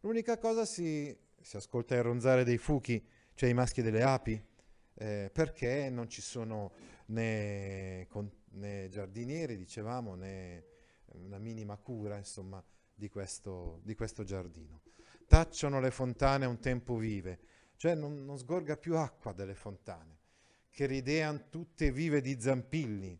L'unica 0.00 0.38
cosa 0.38 0.64
si, 0.64 1.16
si 1.40 1.56
ascolta 1.56 1.94
il 1.94 2.02
ronzare 2.02 2.42
dei 2.42 2.58
fuchi, 2.58 3.04
cioè 3.34 3.48
i 3.48 3.54
maschi 3.54 3.82
delle 3.82 4.02
api, 4.02 4.42
eh, 4.94 5.30
perché 5.32 5.88
non 5.90 6.08
ci 6.08 6.20
sono 6.20 6.72
né, 7.06 8.06
con, 8.08 8.30
né, 8.50 8.88
giardinieri, 8.88 9.56
dicevamo, 9.56 10.14
né 10.16 10.64
una 11.12 11.38
minima 11.38 11.76
cura, 11.76 12.16
insomma, 12.16 12.62
di 12.94 13.08
questo, 13.08 13.80
di 13.84 13.94
questo 13.94 14.24
giardino. 14.24 14.80
Tacciono 15.32 15.80
le 15.80 15.90
fontane 15.90 16.44
un 16.44 16.60
tempo 16.60 16.96
vive, 16.96 17.38
cioè 17.76 17.94
non, 17.94 18.22
non 18.26 18.36
sgorga 18.36 18.76
più 18.76 18.98
acqua 18.98 19.32
delle 19.32 19.54
fontane, 19.54 20.18
che 20.68 20.84
ridean 20.84 21.48
tutte 21.48 21.90
vive 21.90 22.20
di 22.20 22.38
zampilli. 22.38 23.18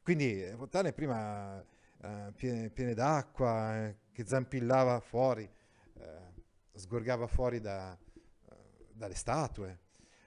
Quindi 0.00 0.36
le 0.36 0.54
fontane 0.54 0.92
prima 0.92 1.60
eh, 1.60 2.32
piene, 2.36 2.70
piene, 2.70 2.94
d'acqua, 2.94 3.84
eh, 3.84 3.96
che 4.12 4.24
zampillava 4.24 5.00
fuori, 5.00 5.42
eh, 5.42 6.32
sgorgava 6.72 7.26
fuori 7.26 7.58
da, 7.58 7.98
eh, 7.98 8.56
dalle 8.92 9.16
statue, 9.16 9.80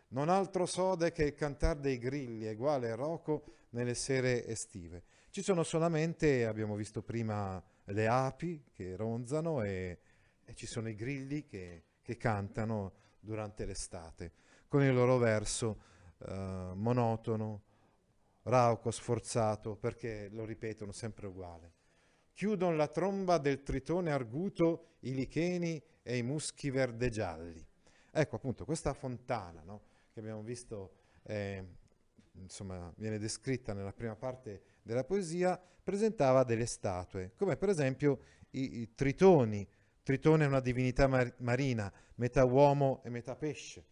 non 0.10 0.28
altro 0.28 0.66
sode 0.66 1.14
che 1.14 1.24
il 1.24 1.36
cantar 1.36 1.78
dei 1.78 2.00
grilli, 2.00 2.50
uguale 2.50 2.94
roco 2.96 3.54
nelle 3.70 3.94
sere 3.94 4.46
estive. 4.46 5.06
Ci 5.30 5.42
sono 5.42 5.64
solamente, 5.64 6.46
abbiamo 6.46 6.76
visto 6.76 7.02
prima, 7.02 7.64
le 7.86 8.08
api 8.10 8.66
che 8.74 8.98
ronzano 8.98 9.64
e, 9.64 10.00
e 10.50 10.56
ci 10.56 10.66
sono 10.66 10.88
i 10.88 10.96
grilli 10.96 11.46
che, 11.46 11.84
che, 12.02 12.16
cantano 12.16 12.94
durante 13.20 13.66
l'estate, 13.66 14.32
con 14.70 14.82
il 14.82 14.94
loro 14.94 15.18
verso 15.18 15.82
eh, 16.20 16.72
monotono, 16.74 17.64
rauco, 18.44 18.90
sforzato, 18.90 19.76
perché 19.76 20.30
lo 20.32 20.46
ripetono 20.46 20.94
sempre 20.94 21.28
uguale. 21.28 21.74
Chiudono 22.32 22.78
la 22.78 22.88
tromba 22.88 23.40
del 23.40 23.62
tritone 23.62 24.12
arguto 24.12 24.96
i 25.00 25.14
licheni 25.14 25.84
e 26.02 26.16
i 26.16 26.24
muschi 26.24 26.70
verdegialli. 26.70 27.66
Ecco 28.10 28.38
appunto 28.38 28.64
questa 28.64 28.94
fontana, 28.94 29.64
no? 29.64 29.82
che 30.14 30.22
abbiamo 30.22 30.44
visto, 30.44 30.94
eh, 31.24 31.62
insomma, 32.36 32.90
viene 32.96 33.20
descritta 33.20 33.74
nella 33.74 33.92
prima 33.92 34.16
parte 34.16 34.62
della 34.82 35.04
poesia, 35.04 35.62
presentava 35.84 36.44
delle 36.46 36.66
statue, 36.68 37.34
come 37.36 37.58
per 37.58 37.68
esempio 37.68 38.20
i, 38.52 38.80
i 38.80 38.96
tritoni. 38.96 39.68
Tritone 40.08 40.46
è 40.46 40.48
una 40.48 40.62
divinità 40.62 41.06
mar- 41.08 41.34
marina, 41.40 41.92
metà 42.16 42.46
uomo 42.46 43.02
e 43.04 43.10
metà 43.10 43.36
pesce. 43.36 43.84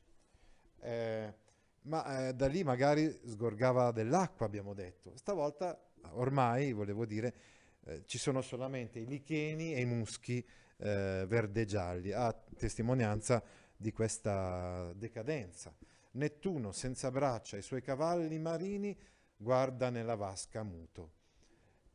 Eh, 0.79 1.33
ma 1.81 2.29
eh, 2.29 2.33
da 2.33 2.47
lì 2.47 2.63
magari 2.63 3.19
sgorgava 3.25 3.91
dell'acqua, 3.91 4.45
abbiamo 4.45 4.73
detto. 4.73 5.11
Stavolta, 5.17 5.77
ormai, 6.11 6.71
volevo 6.71 7.05
dire, 7.05 7.35
eh, 7.83 8.03
ci 8.05 8.17
sono 8.17 8.39
solamente 8.39 8.99
i 8.99 9.05
licheni 9.05 9.73
e 9.73 9.81
i 9.81 9.85
muschi 9.85 10.37
eh, 10.77 11.25
verde-gialli, 11.27 12.13
a 12.13 12.31
testimonianza 12.31 13.43
di 13.75 13.91
questa 13.91 14.93
decadenza. 14.93 15.75
Nettuno, 16.11 16.71
senza 16.71 17.11
braccia, 17.11 17.57
i 17.57 17.61
suoi 17.61 17.81
cavalli 17.81 18.39
marini, 18.39 18.97
guarda 19.35 19.89
nella 19.89 20.15
vasca 20.15 20.63
muto. 20.63 21.11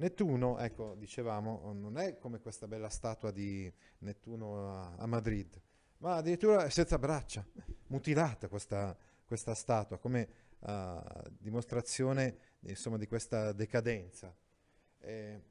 Nettuno, 0.01 0.59
ecco, 0.59 0.95
dicevamo, 0.95 1.73
non 1.75 1.99
è 1.99 2.17
come 2.17 2.41
questa 2.41 2.67
bella 2.67 2.89
statua 2.89 3.31
di 3.31 3.71
Nettuno 3.99 4.73
a, 4.73 4.95
a 4.97 5.07
Madrid, 5.07 5.61
ma 5.99 6.17
addirittura 6.17 6.65
è 6.65 6.71
senza 6.71 6.99
braccia, 6.99 7.47
mutilata 7.89 8.49
questa, 8.49 8.97
questa 9.27 9.55
statua, 9.55 9.99
come 9.99 10.29
uh, 10.61 11.03
dimostrazione 11.29 12.39
insomma, 12.61 12.97
di 12.97 13.07
questa 13.07 13.53
decadenza. 13.53 14.35
Eh, 15.01 15.43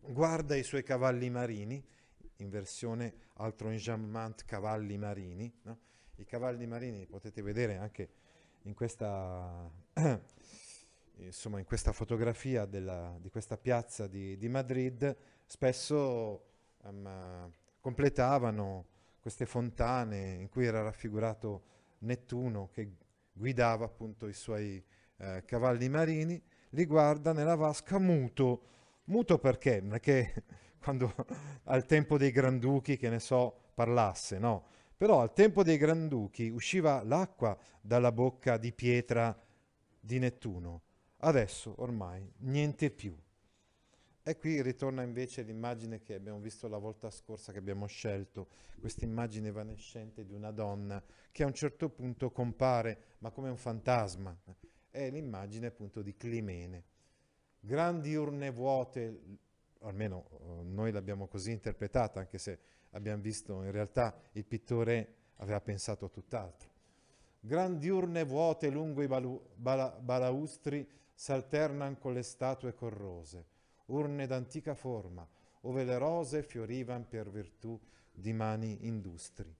guarda 0.00 0.56
i 0.56 0.64
suoi 0.64 0.82
cavalli 0.82 1.30
marini, 1.30 1.80
in 2.38 2.50
versione 2.50 3.14
altro 3.34 3.70
enjambment 3.70 4.44
cavalli 4.44 4.98
marini, 4.98 5.56
no? 5.62 5.78
i 6.16 6.24
cavalli 6.24 6.66
marini 6.66 7.06
potete 7.06 7.42
vedere 7.42 7.76
anche 7.76 8.10
in 8.62 8.74
questa, 8.74 9.70
insomma, 11.20 11.58
in 11.58 11.64
questa 11.64 11.92
fotografia 11.92 12.64
della, 12.64 13.16
di 13.20 13.30
questa 13.30 13.56
piazza 13.56 14.06
di, 14.06 14.36
di 14.36 14.48
Madrid, 14.48 15.16
spesso 15.46 16.44
um, 16.82 17.50
completavano 17.80 18.86
queste 19.20 19.46
fontane 19.46 20.34
in 20.34 20.48
cui 20.48 20.64
era 20.64 20.82
raffigurato 20.82 21.62
Nettuno 22.00 22.68
che 22.72 22.92
guidava 23.32 23.84
appunto 23.84 24.28
i 24.28 24.32
suoi 24.32 24.82
eh, 25.16 25.42
cavalli 25.44 25.88
marini, 25.88 26.40
li 26.70 26.84
guarda 26.86 27.32
nella 27.32 27.54
vasca 27.54 27.98
muto. 27.98 28.62
Muto 29.04 29.38
perché? 29.38 29.80
Non 29.80 29.94
è 29.94 30.00
che 30.00 30.44
quando 30.78 31.14
al 31.64 31.86
tempo 31.86 32.16
dei 32.18 32.30
granduchi, 32.30 32.96
che 32.96 33.08
ne 33.08 33.20
so, 33.20 33.70
parlasse, 33.74 34.38
no. 34.38 34.66
Però 34.96 35.20
al 35.20 35.32
tempo 35.32 35.62
dei 35.62 35.76
granduchi 35.76 36.48
usciva 36.48 37.02
l'acqua 37.04 37.56
dalla 37.80 38.12
bocca 38.12 38.56
di 38.56 38.72
pietra 38.72 39.36
di 40.00 40.18
Nettuno. 40.18 40.82
Adesso 41.20 41.74
ormai 41.78 42.32
niente 42.38 42.90
più. 42.90 43.16
E 44.22 44.36
qui 44.36 44.62
ritorna 44.62 45.02
invece 45.02 45.42
l'immagine 45.42 46.02
che 46.02 46.14
abbiamo 46.14 46.38
visto 46.38 46.68
la 46.68 46.78
volta 46.78 47.10
scorsa 47.10 47.50
che 47.50 47.58
abbiamo 47.58 47.86
scelto, 47.86 48.48
questa 48.78 49.04
immagine 49.04 49.48
evanescente 49.48 50.24
di 50.24 50.34
una 50.34 50.50
donna 50.52 51.02
che 51.32 51.42
a 51.42 51.46
un 51.46 51.54
certo 51.54 51.88
punto 51.88 52.30
compare, 52.30 53.16
ma 53.18 53.30
come 53.30 53.48
un 53.48 53.56
fantasma. 53.56 54.36
È 54.90 55.10
l'immagine 55.10 55.66
appunto 55.68 56.02
di 56.02 56.14
Climene. 56.14 56.84
Grandi 57.58 58.14
urne 58.14 58.50
vuote, 58.50 59.20
almeno 59.80 60.28
eh, 60.30 60.62
noi 60.64 60.92
l'abbiamo 60.92 61.26
così 61.26 61.50
interpretata, 61.50 62.20
anche 62.20 62.38
se 62.38 62.58
abbiamo 62.90 63.22
visto 63.22 63.62
in 63.64 63.72
realtà 63.72 64.14
il 64.32 64.44
pittore 64.44 65.14
aveva 65.36 65.60
pensato 65.60 66.04
a 66.04 66.08
tutt'altro. 66.08 66.68
Grandi 67.40 67.88
urne 67.88 68.24
vuote 68.24 68.68
lungo 68.68 69.02
i 69.02 69.06
balu- 69.06 69.42
bala- 69.54 69.98
balaustri 70.00 70.86
s'alternano 71.18 71.96
con 71.96 72.12
le 72.12 72.22
statue 72.22 72.74
corrose 72.74 73.46
urne 73.86 74.28
d'antica 74.28 74.76
forma, 74.76 75.28
ove 75.62 75.82
le 75.82 75.98
rose 75.98 76.44
fiorivano 76.44 77.06
per 77.08 77.28
virtù 77.28 77.76
di 78.12 78.32
mani 78.32 78.86
industri. 78.86 79.52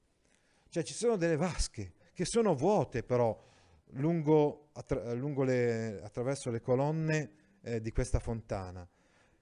Cioè 0.68 0.84
ci 0.84 0.94
sono 0.94 1.16
delle 1.16 1.34
vasche 1.34 1.94
che 2.12 2.24
sono 2.24 2.54
vuote 2.54 3.02
però 3.02 3.36
lungo, 3.94 4.68
attra- 4.74 5.12
lungo 5.14 5.42
le, 5.42 6.00
attraverso 6.00 6.50
le 6.50 6.60
colonne 6.60 7.30
eh, 7.62 7.80
di 7.80 7.90
questa 7.90 8.20
fontana. 8.20 8.88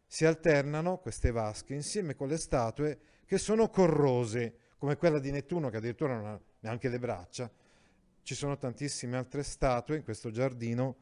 Si 0.06 0.24
alternano 0.24 0.96
queste 0.96 1.30
vasche 1.32 1.74
insieme 1.74 2.14
con 2.14 2.28
le 2.28 2.38
statue 2.38 2.98
che 3.26 3.36
sono 3.36 3.68
corrose, 3.68 4.56
come 4.78 4.96
quella 4.96 5.18
di 5.18 5.30
Nettuno 5.30 5.68
che 5.68 5.76
addirittura 5.76 6.14
non 6.14 6.26
ha 6.26 6.40
neanche 6.60 6.88
le 6.88 6.98
braccia. 6.98 7.50
Ci 8.22 8.34
sono 8.34 8.56
tantissime 8.56 9.18
altre 9.18 9.42
statue 9.42 9.96
in 9.96 10.02
questo 10.02 10.30
giardino 10.30 10.96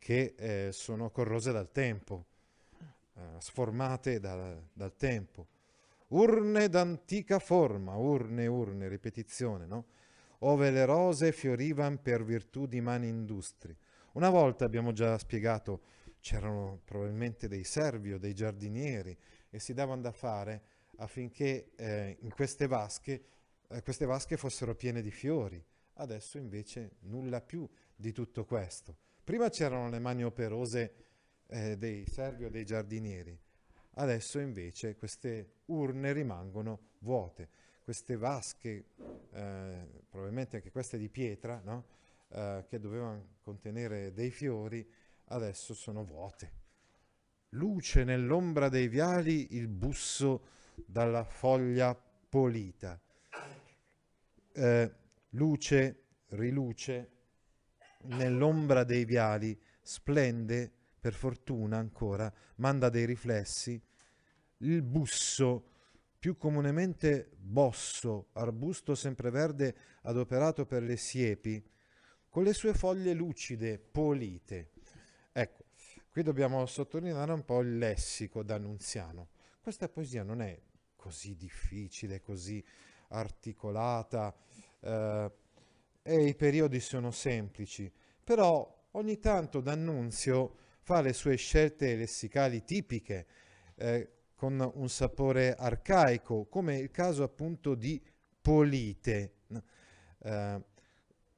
che 0.00 0.34
eh, 0.36 0.70
sono 0.72 1.10
corrose 1.10 1.52
dal 1.52 1.70
tempo. 1.70 2.24
Eh, 3.14 3.20
sformate 3.38 4.18
dal, 4.18 4.60
dal, 4.72 4.96
tempo. 4.96 5.46
Urne 6.08 6.68
d'antica 6.68 7.38
forma, 7.38 7.94
urne, 7.94 8.46
urne, 8.46 8.88
ripetizione, 8.88 9.66
no? 9.66 9.86
Ove 10.38 10.70
le 10.70 10.86
rose 10.86 11.32
fiorivano 11.32 11.98
per 11.98 12.24
virtù 12.24 12.66
di 12.66 12.80
mani 12.80 13.08
industri. 13.08 13.76
Una 14.12 14.30
volta 14.30 14.64
abbiamo 14.64 14.92
già 14.92 15.18
spiegato, 15.18 15.82
c'erano 16.20 16.80
probabilmente 16.84 17.46
dei 17.46 17.62
servi 17.62 18.14
o 18.14 18.18
dei 18.18 18.34
giardinieri 18.34 19.16
e 19.50 19.60
si 19.60 19.74
davano 19.74 20.00
da 20.00 20.12
fare 20.12 20.62
affinché 20.96 21.72
eh, 21.76 22.16
in 22.20 22.32
queste 22.32 22.66
vasche, 22.66 23.24
eh, 23.68 23.82
queste 23.82 24.06
vasche 24.06 24.38
fossero 24.38 24.74
piene 24.74 25.02
di 25.02 25.10
fiori. 25.10 25.62
Adesso 25.94 26.38
invece 26.38 26.96
nulla 27.00 27.42
più 27.42 27.68
di 27.94 28.12
tutto 28.12 28.46
questo. 28.46 29.08
Prima 29.24 29.48
c'erano 29.48 29.88
le 29.88 29.98
mani 29.98 30.24
operose 30.24 30.94
eh, 31.46 31.76
dei 31.76 32.06
servi 32.06 32.44
o 32.44 32.50
dei 32.50 32.64
giardinieri. 32.64 33.38
Adesso 33.94 34.38
invece 34.38 34.96
queste 34.96 35.62
urne 35.66 36.12
rimangono 36.12 36.90
vuote, 36.98 37.48
queste 37.82 38.16
vasche, 38.16 38.84
eh, 39.32 39.86
probabilmente 40.08 40.56
anche 40.56 40.70
queste 40.70 40.96
di 40.96 41.08
pietra, 41.08 41.60
no? 41.64 41.84
eh, 42.28 42.64
che 42.68 42.78
dovevano 42.78 43.36
contenere 43.42 44.12
dei 44.12 44.30
fiori, 44.30 44.88
adesso 45.26 45.74
sono 45.74 46.04
vuote. 46.04 46.58
Luce 47.50 48.04
nell'ombra 48.04 48.68
dei 48.68 48.88
viali 48.88 49.56
il 49.56 49.66
busso 49.66 50.46
dalla 50.86 51.24
foglia 51.24 51.94
polita. 52.28 53.00
Eh, 54.52 54.94
luce, 55.30 56.02
riluce, 56.28 57.10
nell'ombra 58.02 58.84
dei 58.84 59.04
viali 59.04 59.58
splende 59.82 60.70
per 61.00 61.14
fortuna 61.14 61.78
ancora, 61.78 62.32
manda 62.56 62.88
dei 62.88 63.06
riflessi, 63.06 63.80
il 64.58 64.82
busso, 64.82 65.64
più 66.18 66.36
comunemente 66.36 67.30
bosso, 67.38 68.28
arbusto 68.32 68.94
sempreverde 68.94 69.74
adoperato 70.02 70.66
per 70.66 70.82
le 70.82 70.96
siepi, 70.96 71.66
con 72.28 72.44
le 72.44 72.52
sue 72.52 72.74
foglie 72.74 73.14
lucide, 73.14 73.78
polite. 73.78 74.72
Ecco, 75.32 75.64
qui 76.10 76.22
dobbiamo 76.22 76.64
sottolineare 76.66 77.32
un 77.32 77.44
po' 77.44 77.60
il 77.60 77.78
lessico 77.78 78.42
d'Annunziano. 78.42 79.28
Questa 79.62 79.88
poesia 79.88 80.22
non 80.22 80.42
è 80.42 80.60
così 80.94 81.34
difficile, 81.34 82.20
così 82.20 82.62
articolata, 83.08 84.34
eh, 84.80 85.32
e 86.10 86.24
i 86.26 86.34
periodi 86.34 86.80
sono 86.80 87.12
semplici, 87.12 87.88
però 88.24 88.88
ogni 88.92 89.20
tanto 89.20 89.60
D'Annunzio 89.60 90.56
fa 90.80 91.00
le 91.02 91.12
sue 91.12 91.36
scelte 91.36 91.94
lessicali 91.94 92.64
tipiche 92.64 93.26
eh, 93.76 94.10
con 94.34 94.72
un 94.74 94.88
sapore 94.88 95.54
arcaico, 95.54 96.46
come 96.46 96.78
il 96.78 96.90
caso 96.90 97.22
appunto 97.22 97.76
di 97.76 98.02
polite. 98.40 99.34
Eh, 100.22 100.64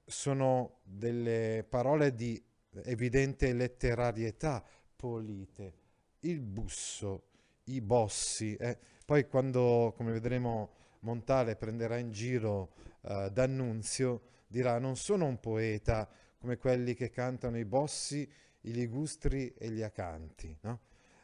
sono 0.07 0.79
delle 0.85 1.67
parole 1.69 2.15
di 2.15 2.43
evidente 2.85 3.53
letterarietà 3.53 4.65
polite, 4.97 5.75
il 6.21 6.41
busso, 6.41 7.25
i 7.65 7.83
bossi. 7.83 8.55
Eh. 8.57 8.79
Poi 9.05 9.29
quando, 9.29 9.93
come 9.95 10.13
vedremo, 10.13 10.81
Montale 11.01 11.57
prenderà 11.57 11.99
in 11.99 12.13
giro 12.13 12.75
eh, 13.03 13.29
D'Annunzio, 13.33 14.31
dirà 14.53 14.79
non 14.79 14.97
sono 14.97 15.25
un 15.25 15.41
poeta 15.41 16.07
come 16.39 16.59
quelli 16.59 16.95
che 16.95 17.09
cantano 17.09 17.59
i 17.59 17.65
bossi 17.65 18.31
i 18.63 18.73
ligustri 18.73 19.53
e 19.55 19.71
gli 19.71 19.83
acanti, 19.83 20.57
no? 20.61 20.81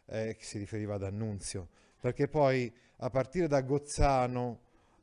eh, 0.07 0.37
si 0.41 0.59
riferiva 0.59 0.95
ad 0.95 1.05
Annunzio, 1.05 1.69
perché 2.01 2.27
poi 2.29 2.73
a 2.97 3.11
partire 3.11 3.47
da 3.47 3.61
Gozzano, 3.61 4.61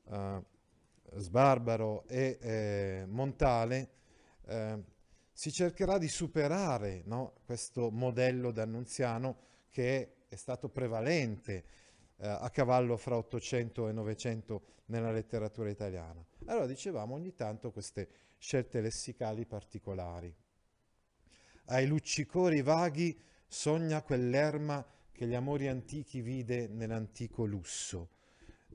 eh, 0.09 0.43
Sbarbaro 1.17 2.03
e 2.07 2.37
eh, 2.41 3.05
Montale 3.07 3.89
eh, 4.47 4.83
si 5.31 5.51
cercherà 5.51 5.97
di 5.97 6.07
superare 6.07 7.03
no? 7.05 7.35
questo 7.45 7.89
modello 7.89 8.51
d'annunziano 8.51 9.37
che 9.69 10.15
è 10.27 10.35
stato 10.35 10.67
prevalente 10.69 11.63
eh, 12.17 12.27
a 12.27 12.49
cavallo 12.49 12.97
fra 12.97 13.17
800 13.17 13.89
e 13.89 13.91
900 13.91 14.65
nella 14.85 15.11
letteratura 15.11 15.69
italiana. 15.69 16.25
Allora 16.45 16.65
dicevamo 16.65 17.15
ogni 17.15 17.33
tanto 17.33 17.71
queste 17.71 18.09
scelte 18.37 18.81
lessicali 18.81 19.45
particolari 19.45 20.33
ai 21.67 21.87
luccicori 21.87 22.61
vaghi 22.61 23.17
sogna 23.47 24.01
quell'erma 24.01 24.85
che 25.11 25.25
gli 25.25 25.33
amori 25.33 25.67
antichi 25.67 26.21
vide 26.21 26.67
nell'antico 26.67 27.45
lusso. 27.45 28.09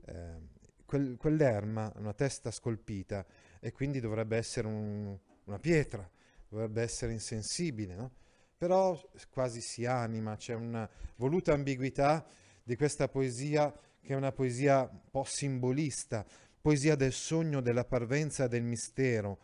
Eh, 0.05 0.49
quel, 0.85 1.15
quell'erma, 1.17 1.91
una 1.97 2.13
testa 2.13 2.51
scolpita, 2.51 3.25
e 3.59 3.71
quindi 3.71 3.99
dovrebbe 3.99 4.37
essere 4.37 4.67
un, 4.67 5.17
una 5.45 5.59
pietra, 5.59 6.09
dovrebbe 6.49 6.81
essere 6.81 7.13
insensibile, 7.13 7.95
no? 7.95 8.11
però 8.57 8.99
quasi 9.29 9.61
si 9.61 9.85
anima, 9.85 10.35
c'è 10.35 10.53
una 10.53 10.89
voluta 11.15 11.53
ambiguità 11.53 12.25
di 12.71 12.77
questa 12.77 13.09
poesia 13.09 13.69
che 14.01 14.13
è 14.13 14.15
una 14.15 14.31
poesia 14.31 14.87
un 14.89 15.09
po' 15.11 15.25
simbolista, 15.25 16.25
poesia 16.61 16.95
del 16.95 17.11
sogno, 17.11 17.59
della 17.59 17.83
parvenza, 17.83 18.47
del 18.47 18.63
mistero, 18.63 19.39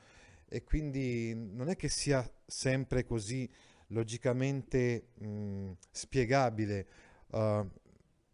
e 0.48 0.64
quindi 0.64 1.36
non 1.36 1.68
è 1.68 1.76
che 1.76 1.90
sia 1.90 2.26
sempre 2.46 3.04
così 3.04 3.50
logicamente 3.88 5.10
mh, 5.16 5.72
spiegabile 5.92 6.88
uh, 7.32 7.70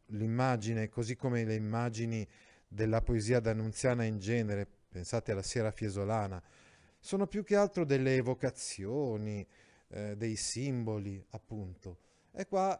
l'immagine, 0.10 0.90
così 0.90 1.16
come 1.16 1.44
le 1.44 1.56
immagini 1.56 2.28
della 2.68 3.02
poesia 3.02 3.40
d'annunziana 3.40 4.04
in 4.04 4.20
genere, 4.20 4.68
pensate 4.90 5.32
alla 5.32 5.42
Sera 5.42 5.72
Fiesolana, 5.72 6.40
sono 7.00 7.26
più 7.26 7.44
che 7.44 7.56
altro 7.56 7.84
delle 7.84 8.16
evocazioni, 8.16 9.44
eh, 9.88 10.16
dei 10.16 10.36
simboli, 10.36 11.26
appunto. 11.32 11.98
E 12.32 12.46
qua 12.46 12.80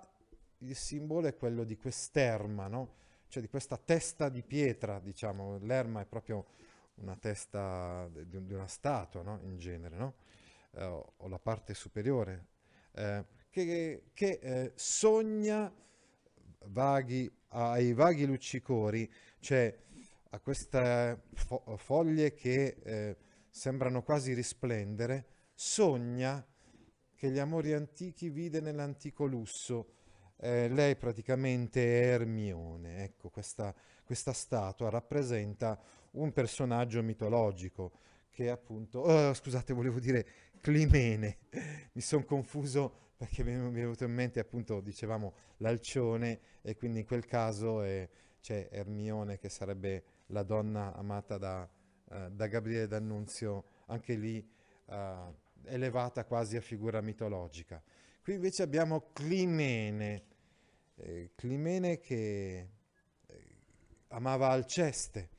il 0.64 0.76
simbolo 0.76 1.28
è 1.28 1.36
quello 1.36 1.64
di 1.64 1.78
quest'erma, 1.78 2.68
no? 2.68 2.96
cioè 3.28 3.42
di 3.42 3.50
questa 3.50 3.78
testa 3.78 4.30
di 4.30 4.44
pietra, 4.44 5.00
diciamo, 5.00 5.58
l'erma 5.60 6.02
è 6.02 6.06
proprio 6.06 6.46
una 6.96 7.16
testa 7.16 8.08
di, 8.10 8.54
una 8.54 8.68
statua, 8.68 9.22
no? 9.24 9.40
in 9.44 9.58
genere, 9.58 9.96
no? 9.96 10.14
eh, 10.72 10.84
o 10.84 11.28
la 11.28 11.40
parte 11.40 11.74
superiore, 11.74 12.48
eh, 12.94 13.26
che, 13.50 14.04
che 14.14 14.40
eh, 14.42 14.72
sogna 14.76 15.72
vaghi, 16.66 17.32
ai 17.50 17.94
vaghi 17.94 18.26
luccicori, 18.26 19.12
cioè 19.40 19.76
a 20.30 20.40
queste 20.40 21.24
fo- 21.34 21.64
foglie 21.78 22.34
che 22.34 22.78
eh, 22.84 23.18
sembrano 23.50 24.02
quasi 24.02 24.34
risplendere, 24.34 25.26
sogna 25.54 26.46
che 27.16 27.30
gli 27.30 27.40
amori 27.40 27.74
antichi 27.74 28.30
vide 28.30 28.60
nell'antico 28.60 29.26
lusso. 29.26 29.94
Eh, 30.46 30.68
lei 30.68 30.98
praticamente 30.98 32.02
è 32.02 32.16
Ermione, 32.16 33.06
ecco, 33.06 33.30
questa, 33.30 33.74
questa 34.04 34.34
statua 34.34 34.90
rappresenta 34.90 35.80
un 36.12 36.34
personaggio 36.34 37.02
mitologico 37.02 37.94
che 38.30 38.50
appunto, 38.50 39.00
oh, 39.00 39.34
scusate, 39.34 39.72
volevo 39.72 40.02
dire 40.02 40.26
Climene, 40.60 41.38
mi 41.94 42.02
sono 42.02 42.26
confuso 42.26 43.12
perché 43.16 43.42
mi 43.46 43.54
è 43.54 43.72
venuto 43.72 44.04
in 44.04 44.12
mente 44.12 44.42
appunto, 44.42 44.82
dicevamo, 44.82 45.34
l'alcione 45.60 46.40
e 46.62 46.76
quindi 46.76 47.00
in 47.00 47.06
quel 47.06 47.26
caso 47.26 47.80
c'è 48.42 48.68
Ermione 48.70 49.40
che 49.40 49.48
sarebbe 49.48 50.04
la 50.26 50.44
donna 50.44 50.94
amata 50.94 51.38
da, 51.38 51.70
uh, 52.10 52.30
da 52.30 52.48
Gabriele 52.48 52.88
D'Annunzio, 52.88 53.64
anche 53.86 54.16
lì 54.16 54.46
uh, 54.88 55.34
elevata 55.64 56.26
quasi 56.26 56.58
a 56.58 56.62
figura 56.62 57.00
mitologica. 57.00 57.82
Qui 58.22 58.34
invece 58.34 58.64
abbiamo 58.64 59.12
Climene, 59.14 60.32
eh, 61.04 61.32
Climene 61.36 62.00
che 62.00 62.70
eh, 63.28 63.46
amava 64.10 64.50
Alceste, 64.50 65.30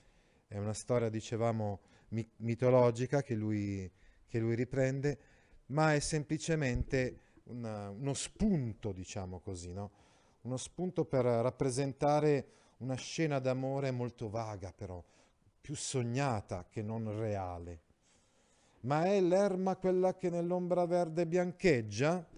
è 0.46 0.59
una 0.59 0.74
storia, 0.74 1.09
dicevamo, 1.09 1.81
mi- 2.09 2.29
mitologica 2.37 3.22
che 3.22 3.35
lui, 3.35 3.90
che 4.27 4.38
lui, 4.38 4.55
riprende, 4.55 5.18
ma 5.66 5.94
è 5.94 6.00
semplicemente 6.00 7.20
una, 7.44 7.88
uno 7.90 8.14
spunto, 8.14 8.92
diciamo 8.92 9.40
così, 9.40 9.72
no? 9.72 9.90
uno 10.42 10.57
spunto 10.59 11.07
per 11.07 11.24
rappresentare 11.24 12.48
una 12.79 12.96
scena 12.96 13.38
d'amore 13.38 13.90
molto 13.90 14.29
vaga 14.29 14.72
però, 14.72 15.03
più 15.61 15.74
sognata 15.74 16.66
che 16.68 16.83
non 16.83 17.18
reale. 17.18 17.81
Ma 18.81 19.07
è 19.07 19.18
l'erma 19.22 19.77
quella 19.77 20.14
che 20.14 20.29
nell'ombra 20.29 20.85
verde 20.85 21.27
biancheggia? 21.27 22.29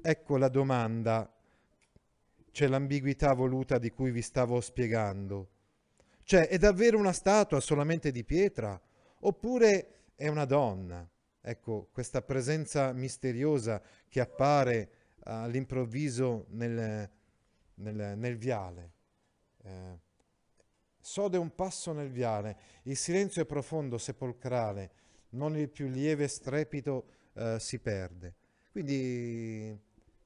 Ecco 0.00 0.38
la 0.38 0.48
domanda, 0.48 1.30
c'è 2.50 2.66
l'ambiguità 2.66 3.32
voluta 3.32 3.78
di 3.78 3.90
cui 3.90 4.10
vi 4.10 4.22
stavo 4.22 4.60
spiegando. 4.60 5.48
Cioè, 6.22 6.48
è 6.48 6.58
davvero 6.58 6.98
una 6.98 7.12
statua 7.12 7.60
solamente 7.60 8.10
di 8.10 8.24
pietra? 8.24 8.80
Oppure 9.20 10.04
è 10.14 10.28
una 10.28 10.44
donna? 10.44 11.08
Ecco, 11.40 11.88
questa 11.92 12.22
presenza 12.22 12.92
misteriosa 12.92 13.82
che 14.08 14.20
appare 14.20 14.90
all'improvviso 15.24 16.46
nel, 16.50 17.10
nel, 17.74 18.18
nel 18.18 18.36
viale. 18.36 18.92
Eh, 19.62 19.98
sode 21.00 21.38
un 21.38 21.54
passo 21.54 21.92
nel 21.92 22.10
viale, 22.10 22.56
il 22.84 22.96
silenzio 22.96 23.42
è 23.42 23.46
profondo, 23.46 23.98
sepolcrale, 23.98 24.90
non 25.30 25.56
il 25.56 25.68
più 25.68 25.88
lieve 25.88 26.28
strepito 26.28 27.06
eh, 27.34 27.58
si 27.58 27.78
perde. 27.78 28.34
Quindi 28.70 29.76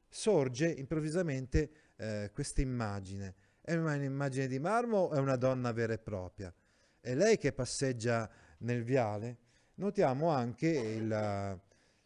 sorge 0.09 0.71
improvvisamente 0.71 1.71
eh, 1.97 2.31
questa 2.33 2.61
immagine. 2.61 3.35
È 3.61 3.75
un'immagine 3.75 4.47
di 4.47 4.59
marmo 4.59 4.99
o 4.99 5.13
è 5.13 5.19
una 5.19 5.37
donna 5.37 5.73
vera 5.73 5.95
e 5.95 5.99
propria? 5.99 6.53
È 7.01 7.15
lei 7.15 7.39
che 7.39 7.53
passeggia 7.53 8.31
nel 8.59 8.83
viale? 8.83 9.39
Notiamo 9.77 10.29
anche 10.29 10.69
il, 10.69 11.09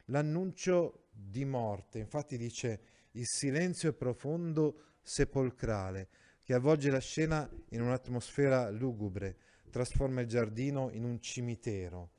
l'annuncio 0.05 1.07
di 1.11 1.44
morte, 1.44 1.98
infatti 1.98 2.37
dice 2.37 2.81
il 3.12 3.27
silenzio 3.27 3.92
profondo 3.92 4.96
sepolcrale 5.03 6.09
che 6.42 6.55
avvolge 6.55 6.90
la 6.90 7.01
scena 7.01 7.48
in 7.70 7.83
un'atmosfera 7.83 8.70
lugubre, 8.70 9.37
trasforma 9.70 10.22
il 10.22 10.29
giardino 10.29 10.90
in 10.92 11.05
un 11.05 11.20
cimitero. 11.20 12.11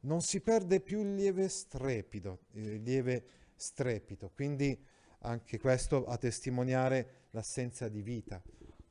Non 0.00 0.20
si 0.20 0.40
perde 0.40 0.80
più 0.80 1.00
il 1.00 1.14
lieve 1.14 1.48
strepito, 1.48 2.44
il 2.52 2.82
lieve 2.82 3.24
strepito, 3.56 4.30
quindi 4.32 4.78
anche 5.20 5.58
questo 5.58 6.06
a 6.06 6.16
testimoniare 6.16 7.26
l'assenza 7.30 7.88
di 7.88 8.02
vita. 8.02 8.42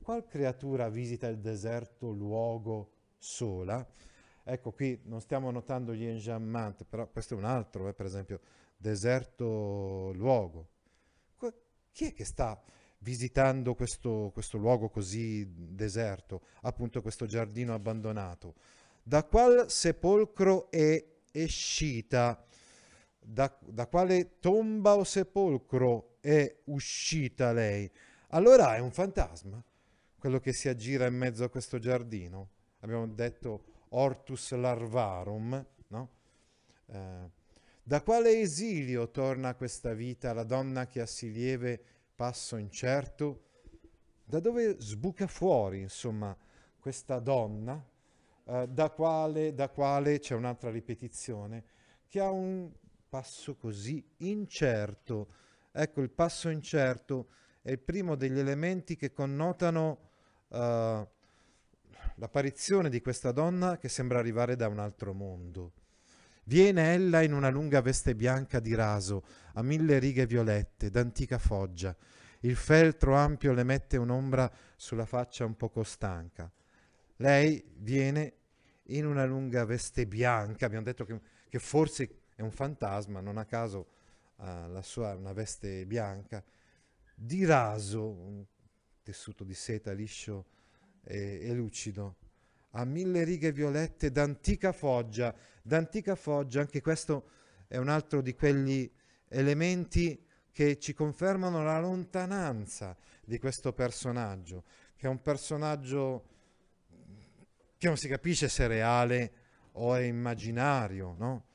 Qual 0.01 0.25
creatura 0.27 0.89
visita 0.89 1.27
il 1.27 1.39
deserto 1.39 2.11
luogo 2.11 2.91
sola? 3.17 3.85
Ecco 4.43 4.71
qui 4.71 5.01
non 5.05 5.21
stiamo 5.21 5.49
notando 5.49 5.93
gli 5.93 6.05
enjambment, 6.05 6.85
però 6.85 7.07
questo 7.09 7.33
è 7.33 7.37
un 7.37 7.45
altro, 7.45 7.87
eh, 7.87 7.93
per 7.93 8.05
esempio, 8.05 8.39
deserto 8.77 10.11
luogo. 10.13 10.69
Chi 11.91 12.07
è 12.07 12.13
che 12.13 12.25
sta 12.25 12.61
visitando 12.99 13.73
questo, 13.73 14.29
questo 14.33 14.57
luogo 14.57 14.89
così 14.89 15.49
deserto, 15.49 16.41
appunto 16.63 17.01
questo 17.01 17.25
giardino 17.25 17.73
abbandonato? 17.73 18.55
Da 19.01 19.23
qual 19.23 19.71
sepolcro 19.71 20.69
è 20.69 21.01
escita? 21.31 22.45
Da, 23.27 23.57
da 23.59 23.87
quale 23.87 24.39
tomba 24.39 24.93
o 24.95 25.03
sepolcro 25.03 26.17
è 26.19 26.61
uscita 26.65 27.51
lei? 27.53 27.89
Allora 28.29 28.75
è 28.75 28.79
un 28.79 28.91
fantasma, 28.91 29.63
quello 30.19 30.39
che 30.39 30.53
si 30.53 30.69
aggira 30.69 31.07
in 31.07 31.15
mezzo 31.15 31.43
a 31.43 31.49
questo 31.49 31.79
giardino. 31.79 32.49
Abbiamo 32.81 33.07
detto 33.07 33.63
Ortus 33.89 34.53
larvarum, 34.53 35.65
no? 35.87 36.09
Eh, 36.85 37.29
da 37.81 38.01
quale 38.03 38.39
esilio 38.39 39.09
torna 39.09 39.55
questa 39.55 39.93
vita 39.93 40.31
la 40.31 40.43
donna 40.43 40.85
che 40.85 41.01
ha 41.01 41.07
sì 41.07 41.31
lieve 41.31 41.83
passo 42.15 42.57
incerto? 42.57 43.41
Da 44.23 44.39
dove 44.39 44.75
sbuca 44.79 45.25
fuori, 45.25 45.81
insomma, 45.81 46.35
questa 46.79 47.17
donna, 47.17 47.83
eh, 48.45 48.67
da, 48.69 48.91
quale, 48.91 49.55
da 49.55 49.69
quale 49.69 50.19
c'è 50.19 50.35
un'altra 50.35 50.69
ripetizione, 50.69 51.63
che 52.07 52.19
ha 52.19 52.29
un 52.29 52.71
passo 53.15 53.55
così 53.55 54.05
incerto. 54.17 55.29
Ecco, 55.71 56.01
il 56.01 56.09
passo 56.09 56.49
incerto 56.49 57.29
è 57.61 57.71
il 57.71 57.79
primo 57.79 58.15
degli 58.15 58.37
elementi 58.37 58.97
che 58.97 59.13
connotano 59.13 59.99
uh, 60.49 60.57
l'apparizione 62.15 62.89
di 62.89 62.99
questa 62.99 63.31
donna 63.31 63.77
che 63.77 63.87
sembra 63.87 64.19
arrivare 64.19 64.57
da 64.57 64.67
un 64.67 64.79
altro 64.79 65.13
mondo. 65.13 65.71
Viene 66.43 66.93
ella 66.93 67.21
in 67.21 67.31
una 67.31 67.47
lunga 67.47 67.79
veste 67.79 68.15
bianca 68.15 68.59
di 68.59 68.75
raso, 68.75 69.23
a 69.53 69.63
mille 69.63 69.97
righe 69.97 70.25
violette, 70.25 70.89
d'antica 70.89 71.37
foggia. 71.37 71.95
Il 72.41 72.57
feltro 72.57 73.15
ampio 73.15 73.53
le 73.53 73.63
mette 73.63 73.95
un'ombra 73.95 74.51
sulla 74.75 75.05
faccia 75.05 75.45
un 75.45 75.55
poco 75.55 75.83
stanca. 75.83 76.51
Lei 77.15 77.63
viene 77.77 78.33
in 78.87 79.05
una 79.05 79.23
lunga 79.23 79.63
veste 79.63 80.05
bianca, 80.05 80.65
abbiamo 80.65 80.83
detto 80.83 81.05
che, 81.05 81.17
che 81.47 81.59
forse 81.59 82.23
è 82.35 82.41
un 82.41 82.51
fantasma, 82.51 83.21
non 83.21 83.37
a 83.37 83.45
caso 83.45 83.87
uh, 84.35 84.69
la 84.69 84.81
sua 84.81 85.15
una 85.15 85.33
veste 85.33 85.85
bianca, 85.85 86.43
di 87.15 87.45
raso, 87.45 88.09
un 88.09 88.45
tessuto 89.01 89.43
di 89.43 89.53
seta 89.53 89.93
liscio 89.93 90.45
e, 91.03 91.39
e 91.41 91.53
lucido, 91.53 92.17
a 92.71 92.83
mille 92.83 93.23
righe 93.23 93.53
violette 93.53 94.11
d'antica 94.11 94.73
foggia, 94.73 95.33
d'antica 95.61 96.15
foggia, 96.15 96.59
anche 96.59 96.81
questo 96.81 97.29
è 97.67 97.77
un 97.77 97.87
altro 97.87 98.21
di 98.21 98.35
quegli 98.35 98.91
elementi 99.29 100.21
che 100.51 100.77
ci 100.77 100.93
confermano 100.93 101.63
la 101.63 101.79
lontananza 101.79 102.97
di 103.23 103.39
questo 103.39 103.71
personaggio, 103.73 104.63
che 104.95 105.07
è 105.07 105.09
un 105.09 105.21
personaggio 105.21 106.27
che 107.77 107.87
non 107.87 107.97
si 107.97 108.07
capisce 108.07 108.49
se 108.49 108.65
è 108.65 108.67
reale 108.67 109.33
o 109.73 109.95
è 109.95 110.01
immaginario, 110.01 111.15
no? 111.17 111.45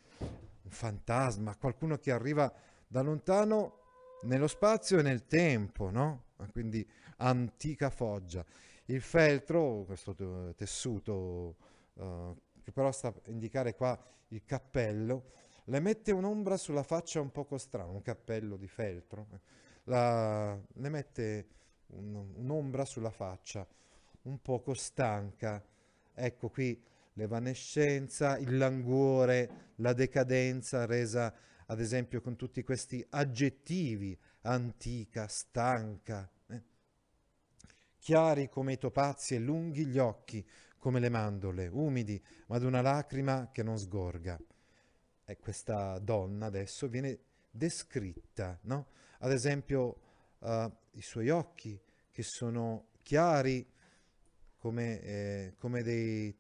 Fantasma, 0.71 1.57
qualcuno 1.57 1.99
che 1.99 2.11
arriva 2.11 2.53
da 2.87 3.03
lontano 3.03 3.79
nello 4.23 4.47
spazio 4.47 4.99
e 4.99 5.03
nel 5.03 5.27
tempo, 5.27 5.91
no? 5.91 6.25
Quindi 6.53 6.87
antica 7.19 7.91
foggia. 7.91 8.45
Il 8.87 9.01
feltro, 9.01 9.85
questo 9.85 10.15
tessuto 10.57 11.57
uh, 11.95 12.37
che 12.63 12.73
però 12.73 12.91
sta 12.91 13.09
a 13.09 13.15
indicare 13.27 13.75
qua 13.75 13.99
il 14.29 14.45
cappello, 14.45 15.31
le 15.65 15.81
mette 15.81 16.13
un'ombra 16.13 16.57
sulla 16.57 16.83
faccia 16.83 17.21
un 17.21 17.31
poco 17.31 17.59
strana, 17.59 17.91
un 17.91 18.03
cappello 18.03 18.57
di 18.57 18.67
feltro, 18.67 19.27
la, 19.85 20.55
le 20.55 20.89
mette 20.89 21.47
un, 21.89 22.33
un'ombra 22.35 22.85
sulla 22.85 23.11
faccia 23.11 23.67
un 24.23 24.41
poco 24.41 24.75
stanca. 24.75 25.63
Ecco 26.13 26.49
qui 26.49 26.81
l'evanescenza, 27.15 28.39
il 28.39 28.57
languore, 28.57 29.73
la 29.77 29.93
decadenza 29.93 30.87
resa 30.87 31.35
ad 31.67 31.81
esempio 31.81 32.21
con 32.21 32.37
tutti 32.37 32.63
questi 32.63 33.05
aggettivi, 33.11 34.19
antica, 34.43 35.29
stanca, 35.29 36.29
chiari 38.01 38.49
come 38.49 38.73
i 38.73 38.79
topazi 38.79 39.35
e 39.35 39.39
lunghi 39.39 39.87
gli 39.87 39.99
occhi 39.99 40.45
come 40.77 40.99
le 40.99 41.11
mandorle, 41.11 41.69
umidi, 41.69 42.21
ma 42.47 42.57
ad 42.57 42.65
una 42.65 42.81
lacrima 42.81 43.51
che 43.53 43.63
non 43.63 43.79
sgorga. 43.79 44.41
E 45.25 45.37
questa 45.37 45.99
donna 45.99 46.47
adesso 46.47 46.89
viene 46.89 47.19
descritta, 47.51 48.59
no? 48.63 48.89
Ad 49.19 49.31
esempio 49.31 50.01
uh, 50.39 50.73
i 50.93 51.03
suoi 51.03 51.29
occhi 51.29 51.79
che 52.11 52.23
sono 52.23 52.89
chiari 53.03 53.65
come, 54.57 55.01
eh, 55.03 55.55
come 55.59 55.83
dei 55.83 56.35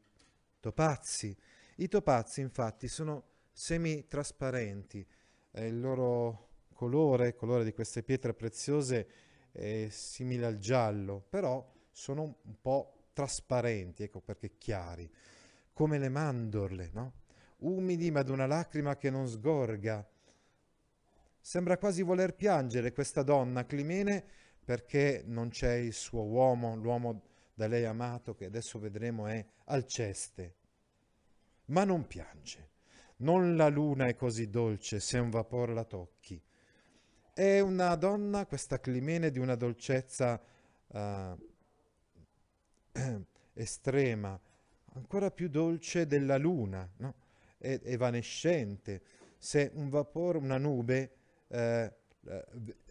topazzi. 0.60 1.36
I 1.76 1.88
topazzi 1.88 2.40
infatti 2.40 2.86
sono 2.86 3.24
semi-trasparenti, 3.52 5.06
eh, 5.52 5.66
il 5.66 5.80
loro 5.80 6.48
colore, 6.72 7.28
il 7.28 7.34
colore 7.34 7.64
di 7.64 7.72
queste 7.72 8.02
pietre 8.02 8.34
preziose 8.34 9.08
è 9.50 9.88
simile 9.90 10.46
al 10.46 10.58
giallo, 10.58 11.24
però 11.28 11.66
sono 11.90 12.22
un 12.22 12.60
po' 12.60 13.08
trasparenti, 13.12 14.04
ecco 14.04 14.20
perché 14.20 14.56
chiari, 14.56 15.10
come 15.72 15.98
le 15.98 16.08
mandorle, 16.08 16.90
no? 16.92 17.12
umidi 17.60 18.10
ma 18.10 18.20
ad 18.20 18.28
una 18.28 18.46
lacrima 18.46 18.96
che 18.96 19.10
non 19.10 19.26
sgorga. 19.26 20.06
Sembra 21.40 21.78
quasi 21.78 22.02
voler 22.02 22.34
piangere 22.34 22.92
questa 22.92 23.22
donna, 23.22 23.64
Climene, 23.64 24.24
perché 24.64 25.22
non 25.26 25.48
c'è 25.48 25.74
il 25.74 25.92
suo 25.92 26.22
uomo, 26.22 26.76
l'uomo 26.76 27.29
da 27.60 27.66
lei 27.66 27.84
amato, 27.84 28.34
che 28.34 28.46
adesso 28.46 28.78
vedremo 28.78 29.26
è 29.26 29.44
Alceste. 29.64 30.54
Ma 31.66 31.84
non 31.84 32.06
piange. 32.06 32.70
Non 33.16 33.54
la 33.54 33.68
luna 33.68 34.06
è 34.06 34.14
così 34.14 34.48
dolce 34.48 34.98
se 34.98 35.18
un 35.18 35.28
vapore 35.28 35.74
la 35.74 35.84
tocchi. 35.84 36.42
È 37.34 37.60
una 37.60 37.94
donna, 37.96 38.46
questa 38.46 38.80
Climene, 38.80 39.30
di 39.30 39.38
una 39.38 39.56
dolcezza 39.56 40.40
uh, 40.86 41.36
estrema, 43.52 44.40
ancora 44.94 45.30
più 45.30 45.50
dolce 45.50 46.06
della 46.06 46.38
luna, 46.38 46.90
no? 46.96 47.14
è 47.58 47.78
evanescente. 47.82 49.02
Se 49.36 49.70
un 49.74 49.90
vapore, 49.90 50.38
una 50.38 50.56
nube, 50.56 51.12
eh, 51.48 51.94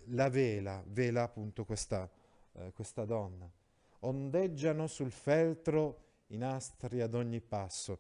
la 0.10 0.30
vela, 0.30 0.84
vela 0.86 1.24
appunto 1.24 1.66
questa, 1.66 2.08
eh, 2.54 2.72
questa 2.72 3.06
donna. 3.06 3.52
Ondeggiano 4.00 4.88
sul 4.88 5.12
feltro 5.12 6.08
i 6.28 6.38
nastri 6.38 7.02
ad 7.02 7.14
ogni 7.14 7.42
passo 7.42 8.00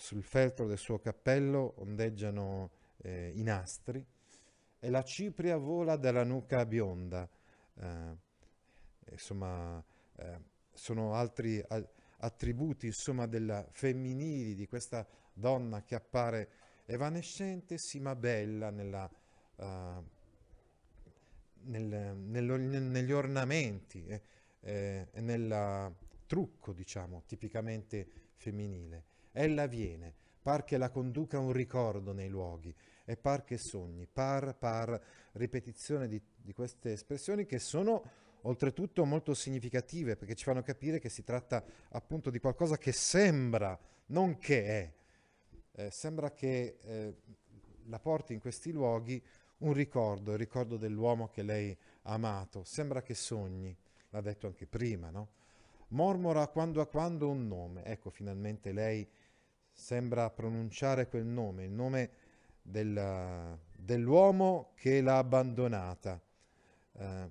sul 0.00 0.22
feltro 0.22 0.66
del 0.66 0.78
suo 0.78 0.98
cappello 0.98 1.74
ondeggiano 1.76 2.70
eh, 3.02 3.32
i 3.34 3.42
nastri 3.42 4.04
e 4.78 4.88
la 4.88 5.02
cipria 5.02 5.58
vola 5.58 5.96
dalla 5.96 6.24
nuca 6.24 6.64
bionda. 6.64 7.28
Eh, 7.74 8.16
insomma, 9.10 9.82
eh, 10.16 10.40
sono 10.72 11.14
altri 11.14 11.62
a, 11.68 11.86
attributi 12.20 12.86
insomma, 12.86 13.26
della 13.26 13.66
femminili 13.70 14.54
di 14.54 14.66
questa 14.66 15.06
donna 15.32 15.82
che 15.82 15.94
appare 15.94 16.48
evanescente 16.86 17.76
sì 17.76 18.00
ma 18.00 18.16
bella 18.16 18.70
nella, 18.70 19.08
uh, 19.56 20.04
nel, 21.64 22.16
nello, 22.16 22.56
negli 22.56 23.12
ornamenti 23.12 24.04
eh, 24.06 24.22
eh, 24.60 25.08
nel 25.14 25.94
trucco 26.26 26.72
diciamo 26.72 27.22
tipicamente 27.26 28.06
femminile. 28.36 29.04
Ella 29.32 29.66
viene, 29.66 30.14
par 30.42 30.64
che 30.64 30.76
la 30.76 30.90
conduca 30.90 31.38
un 31.38 31.52
ricordo 31.52 32.12
nei 32.12 32.28
luoghi 32.28 32.74
e 33.04 33.16
par 33.16 33.44
che 33.44 33.58
sogni, 33.58 34.06
par, 34.06 34.56
par, 34.56 35.00
ripetizione 35.32 36.08
di, 36.08 36.20
di 36.36 36.52
queste 36.52 36.92
espressioni 36.92 37.46
che 37.46 37.58
sono 37.58 38.28
oltretutto 38.42 39.04
molto 39.04 39.34
significative 39.34 40.16
perché 40.16 40.34
ci 40.34 40.44
fanno 40.44 40.62
capire 40.62 40.98
che 40.98 41.08
si 41.08 41.22
tratta 41.22 41.62
appunto 41.90 42.30
di 42.30 42.38
qualcosa 42.38 42.78
che 42.78 42.92
sembra, 42.92 43.78
non 44.06 44.38
che 44.38 44.64
è. 44.64 44.92
Eh, 45.72 45.90
sembra 45.90 46.32
che 46.32 46.78
eh, 46.80 47.14
la 47.86 47.98
porti 47.98 48.32
in 48.32 48.40
questi 48.40 48.72
luoghi 48.72 49.22
un 49.58 49.72
ricordo, 49.72 50.32
il 50.32 50.38
ricordo 50.38 50.76
dell'uomo 50.76 51.28
che 51.28 51.42
lei 51.42 51.76
ha 52.02 52.12
amato. 52.12 52.64
Sembra 52.64 53.02
che 53.02 53.14
sogni, 53.14 53.76
l'ha 54.10 54.20
detto 54.20 54.46
anche 54.46 54.66
prima, 54.66 55.10
no? 55.10 55.28
Mormora 55.88 56.46
quando 56.48 56.80
a 56.80 56.86
quando 56.86 57.28
un 57.28 57.48
nome. 57.48 57.84
Ecco, 57.84 58.10
finalmente 58.10 58.72
lei 58.72 59.08
sembra 59.72 60.30
pronunciare 60.30 61.08
quel 61.08 61.24
nome, 61.24 61.64
il 61.64 61.72
nome 61.72 62.10
del, 62.62 63.58
dell'uomo 63.76 64.72
che 64.74 65.00
l'ha 65.00 65.18
abbandonata. 65.18 66.20
Eh, 66.92 67.30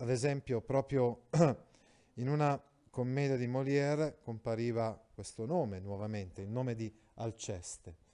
ad 0.00 0.10
esempio, 0.10 0.60
proprio 0.60 1.26
in 2.14 2.28
una 2.28 2.60
commedia 2.90 3.36
di 3.36 3.46
Molière 3.46 4.18
compariva 4.22 5.00
questo 5.14 5.46
nome 5.46 5.78
nuovamente, 5.78 6.42
il 6.42 6.48
nome 6.48 6.74
di 6.74 6.92
Alceste. 7.14 8.06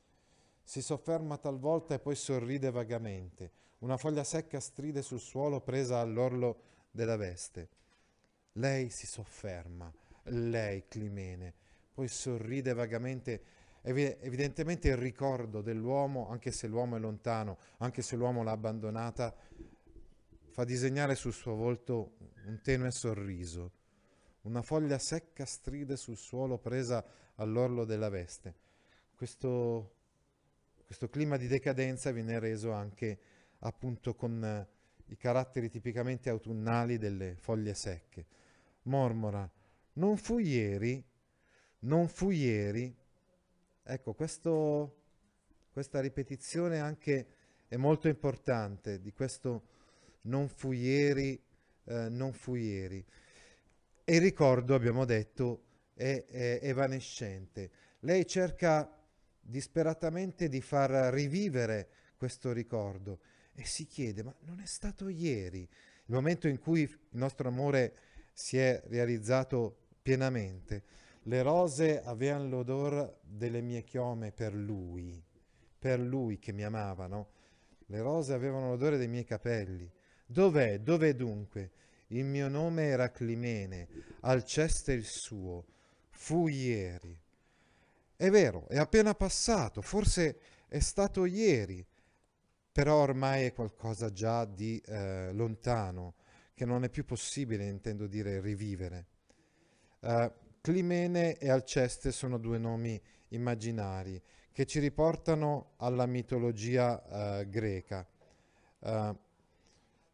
Si 0.63 0.81
sofferma 0.81 1.37
talvolta 1.37 1.95
e 1.95 1.99
poi 1.99 2.15
sorride 2.15 2.71
vagamente. 2.71 3.51
Una 3.79 3.99
foglia 3.99 4.25
secca 4.25 4.61
stride 4.61 5.03
sul 5.03 5.21
suolo 5.21 5.61
presa 5.61 6.01
all'orlo 6.01 6.73
della 6.95 7.17
veste. 7.17 7.69
Lei 8.53 8.89
si 8.89 9.07
sofferma, 9.07 9.93
lei, 10.27 10.87
Climene, 10.87 11.53
poi 11.93 12.07
sorride 12.07 12.73
vagamente. 12.73 13.43
Evidentemente 13.83 14.89
il 14.89 14.97
ricordo 14.97 15.61
dell'uomo, 15.61 16.29
anche 16.31 16.53
se 16.53 16.69
l'uomo 16.69 16.97
è 16.97 17.01
lontano, 17.01 17.59
anche 17.79 18.01
se 18.01 18.17
l'uomo 18.17 18.43
l'ha 18.43 18.53
abbandonata, 18.53 19.35
fa 20.51 20.65
disegnare 20.65 21.17
sul 21.17 21.33
suo 21.33 21.55
volto 21.55 22.17
un 22.47 22.61
tenue 22.63 22.93
sorriso. 22.93 23.73
Una 24.43 24.63
foglia 24.63 24.99
secca 24.99 25.45
stride 25.45 25.97
sul 25.97 26.17
suolo 26.17 26.59
presa 26.59 27.05
all'orlo 27.35 27.85
della 27.85 28.09
veste. 28.09 28.55
Questo, 29.15 29.95
questo 30.87 31.09
clima 31.09 31.37
di 31.37 31.49
decadenza 31.49 32.13
viene 32.13 32.39
reso 32.39 32.71
anche 32.71 33.19
appunto 33.59 34.15
con 34.15 34.67
i 35.07 35.17
caratteri 35.17 35.69
tipicamente 35.69 36.31
autunnali 36.31 36.99
delle 36.99 37.37
foglie 37.37 37.75
secche. 37.75 38.27
Mormora, 38.83 39.49
non 39.95 40.17
fu 40.17 40.39
ieri 40.39 41.03
non 41.85 42.09
fu 42.09 42.31
ieri. 42.31 42.95
Ecco, 43.83 44.15
questo, 44.15 44.97
questa 45.73 46.01
ripetizione 46.01 46.81
anche 46.81 47.27
è 47.69 47.77
molto 47.77 48.09
importante 48.09 49.01
di 49.01 49.13
questo 49.13 49.73
non 50.23 50.49
fu 50.49 50.73
ieri, 50.73 51.41
eh, 51.85 52.09
non 52.09 52.33
fu 52.33 52.55
ieri. 52.55 53.05
E 54.05 54.15
il 54.15 54.21
ricordo, 54.21 54.75
abbiamo 54.75 55.05
detto, 55.05 55.65
è, 55.95 56.25
è 56.27 56.59
evanescente. 56.63 57.71
Lei 58.01 58.27
cerca 58.27 58.91
disperatamente 59.41 60.49
di 60.49 60.61
far 60.61 60.91
rivivere 61.13 61.89
questo 62.17 62.53
ricordo 62.53 63.21
e 63.55 63.65
si 63.65 63.87
chiede, 63.87 64.23
ma 64.23 64.35
non 64.41 64.61
è 64.61 64.67
stato 64.67 65.09
ieri 65.09 65.69
il 66.07 66.15
momento 66.15 66.49
in 66.49 66.59
cui 66.59 66.81
il 66.83 66.99
nostro 67.13 67.49
amore 67.49 67.97
si 68.33 68.59
è 68.59 68.83
realizzato 68.89 69.77
pienamente? 70.03 70.83
Le 71.23 71.41
rose 71.41 72.03
avevano 72.03 72.49
l'odore 72.49 73.21
delle 73.23 73.63
mie 73.63 73.83
chiome 73.85 74.31
per 74.31 74.55
lui, 74.55 75.23
per 75.79 75.99
lui 75.99 76.39
che 76.39 76.53
mi 76.53 76.63
amava, 76.63 77.07
no? 77.07 77.31
Le 77.87 78.01
rose 78.03 78.35
avevano 78.35 78.71
l'odore 78.71 78.99
dei 78.99 79.09
miei 79.09 79.25
capelli. 79.25 79.91
Dov'è? 80.27 80.81
Dov'è 80.81 81.15
dunque? 81.15 81.71
Il 82.09 82.27
mio 82.27 82.49
nome 82.49 82.85
era 82.85 83.11
Climene, 83.11 83.89
Alceste 84.21 84.93
il 84.93 85.05
suo. 85.05 85.65
Fu 86.11 86.49
ieri. 86.49 87.19
È 88.17 88.29
vero, 88.29 88.69
è 88.69 88.77
appena 88.77 89.15
passato, 89.15 89.81
forse 89.81 90.39
è 90.69 90.79
stato 90.81 91.25
ieri, 91.25 91.85
però 92.75 92.97
ormai 92.97 93.45
è 93.45 93.53
qualcosa 93.53 94.11
già 94.11 94.45
di 94.45 94.83
eh, 94.85 95.33
lontano, 95.33 96.15
che 96.55 96.65
non 96.65 96.83
è 96.83 96.89
più 96.89 97.05
possibile, 97.05 97.69
intendo 97.69 98.09
dire, 98.09 98.41
rivivere. 98.41 99.07
Uh, 100.01 100.29
Climene 100.61 101.39
e 101.39 101.51
Alceste 101.51 102.11
sono 102.11 102.37
due 102.37 102.59
nomi 102.59 103.01
immaginari 103.29 104.21
che 104.51 104.67
ci 104.67 104.81
riportano 104.81 105.75
alla 105.77 106.07
mitologia 106.07 107.01
uh, 107.41 107.49
greca, 107.49 108.05
uh, 108.81 109.17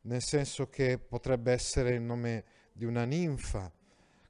nel 0.03 0.23
senso 0.23 0.69
che 0.69 0.99
potrebbe 0.99 1.53
essere 1.53 1.95
il 1.95 2.03
nome 2.03 2.45
di 2.75 2.85
una 2.85 3.05
ninfa. 3.05 3.73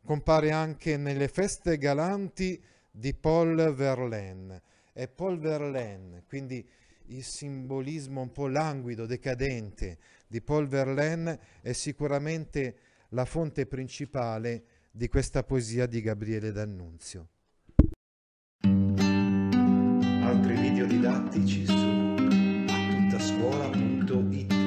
Compare 0.05 0.53
anche 0.53 0.97
nelle 0.97 1.27
feste 1.27 1.79
galanti 1.79 2.63
di 2.93 3.13
Paul 3.13 3.75
Verlaine. 3.75 4.63
E 4.93 5.09
Paul 5.09 5.41
Verlaine, 5.41 6.23
quindi 6.29 6.79
il 7.11 7.25
simbolismo 7.25 8.21
un 8.21 8.31
po' 8.33 8.47
languido, 8.47 9.07
decadente 9.07 9.99
di 10.27 10.41
Paul 10.41 10.67
Verlaine 10.69 11.39
è 11.61 11.73
sicuramente 11.73 12.77
la 13.11 13.25
fonte 13.25 13.67
principale 13.67 14.63
di 14.93 15.09
questa 15.09 15.43
poesia 15.43 15.87
di 15.87 16.01
Gabriele 16.01 16.53
D'Annunzio. 16.53 17.29
Altri 20.23 20.55
video 20.55 20.87
didattici 20.87 21.67
su 21.67 22.15
attuttascuola.it 22.69 24.59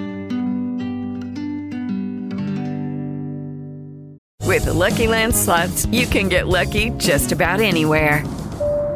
With 4.45 4.65
the 4.65 4.73
Lucky 4.73 5.07
Land 5.07 5.33
slots, 5.33 5.87
you 5.89 6.05
can 6.05 6.27
get 6.27 6.47
lucky 6.47 6.91
just 6.97 7.31
about 7.31 7.61
anywhere. 7.61 8.42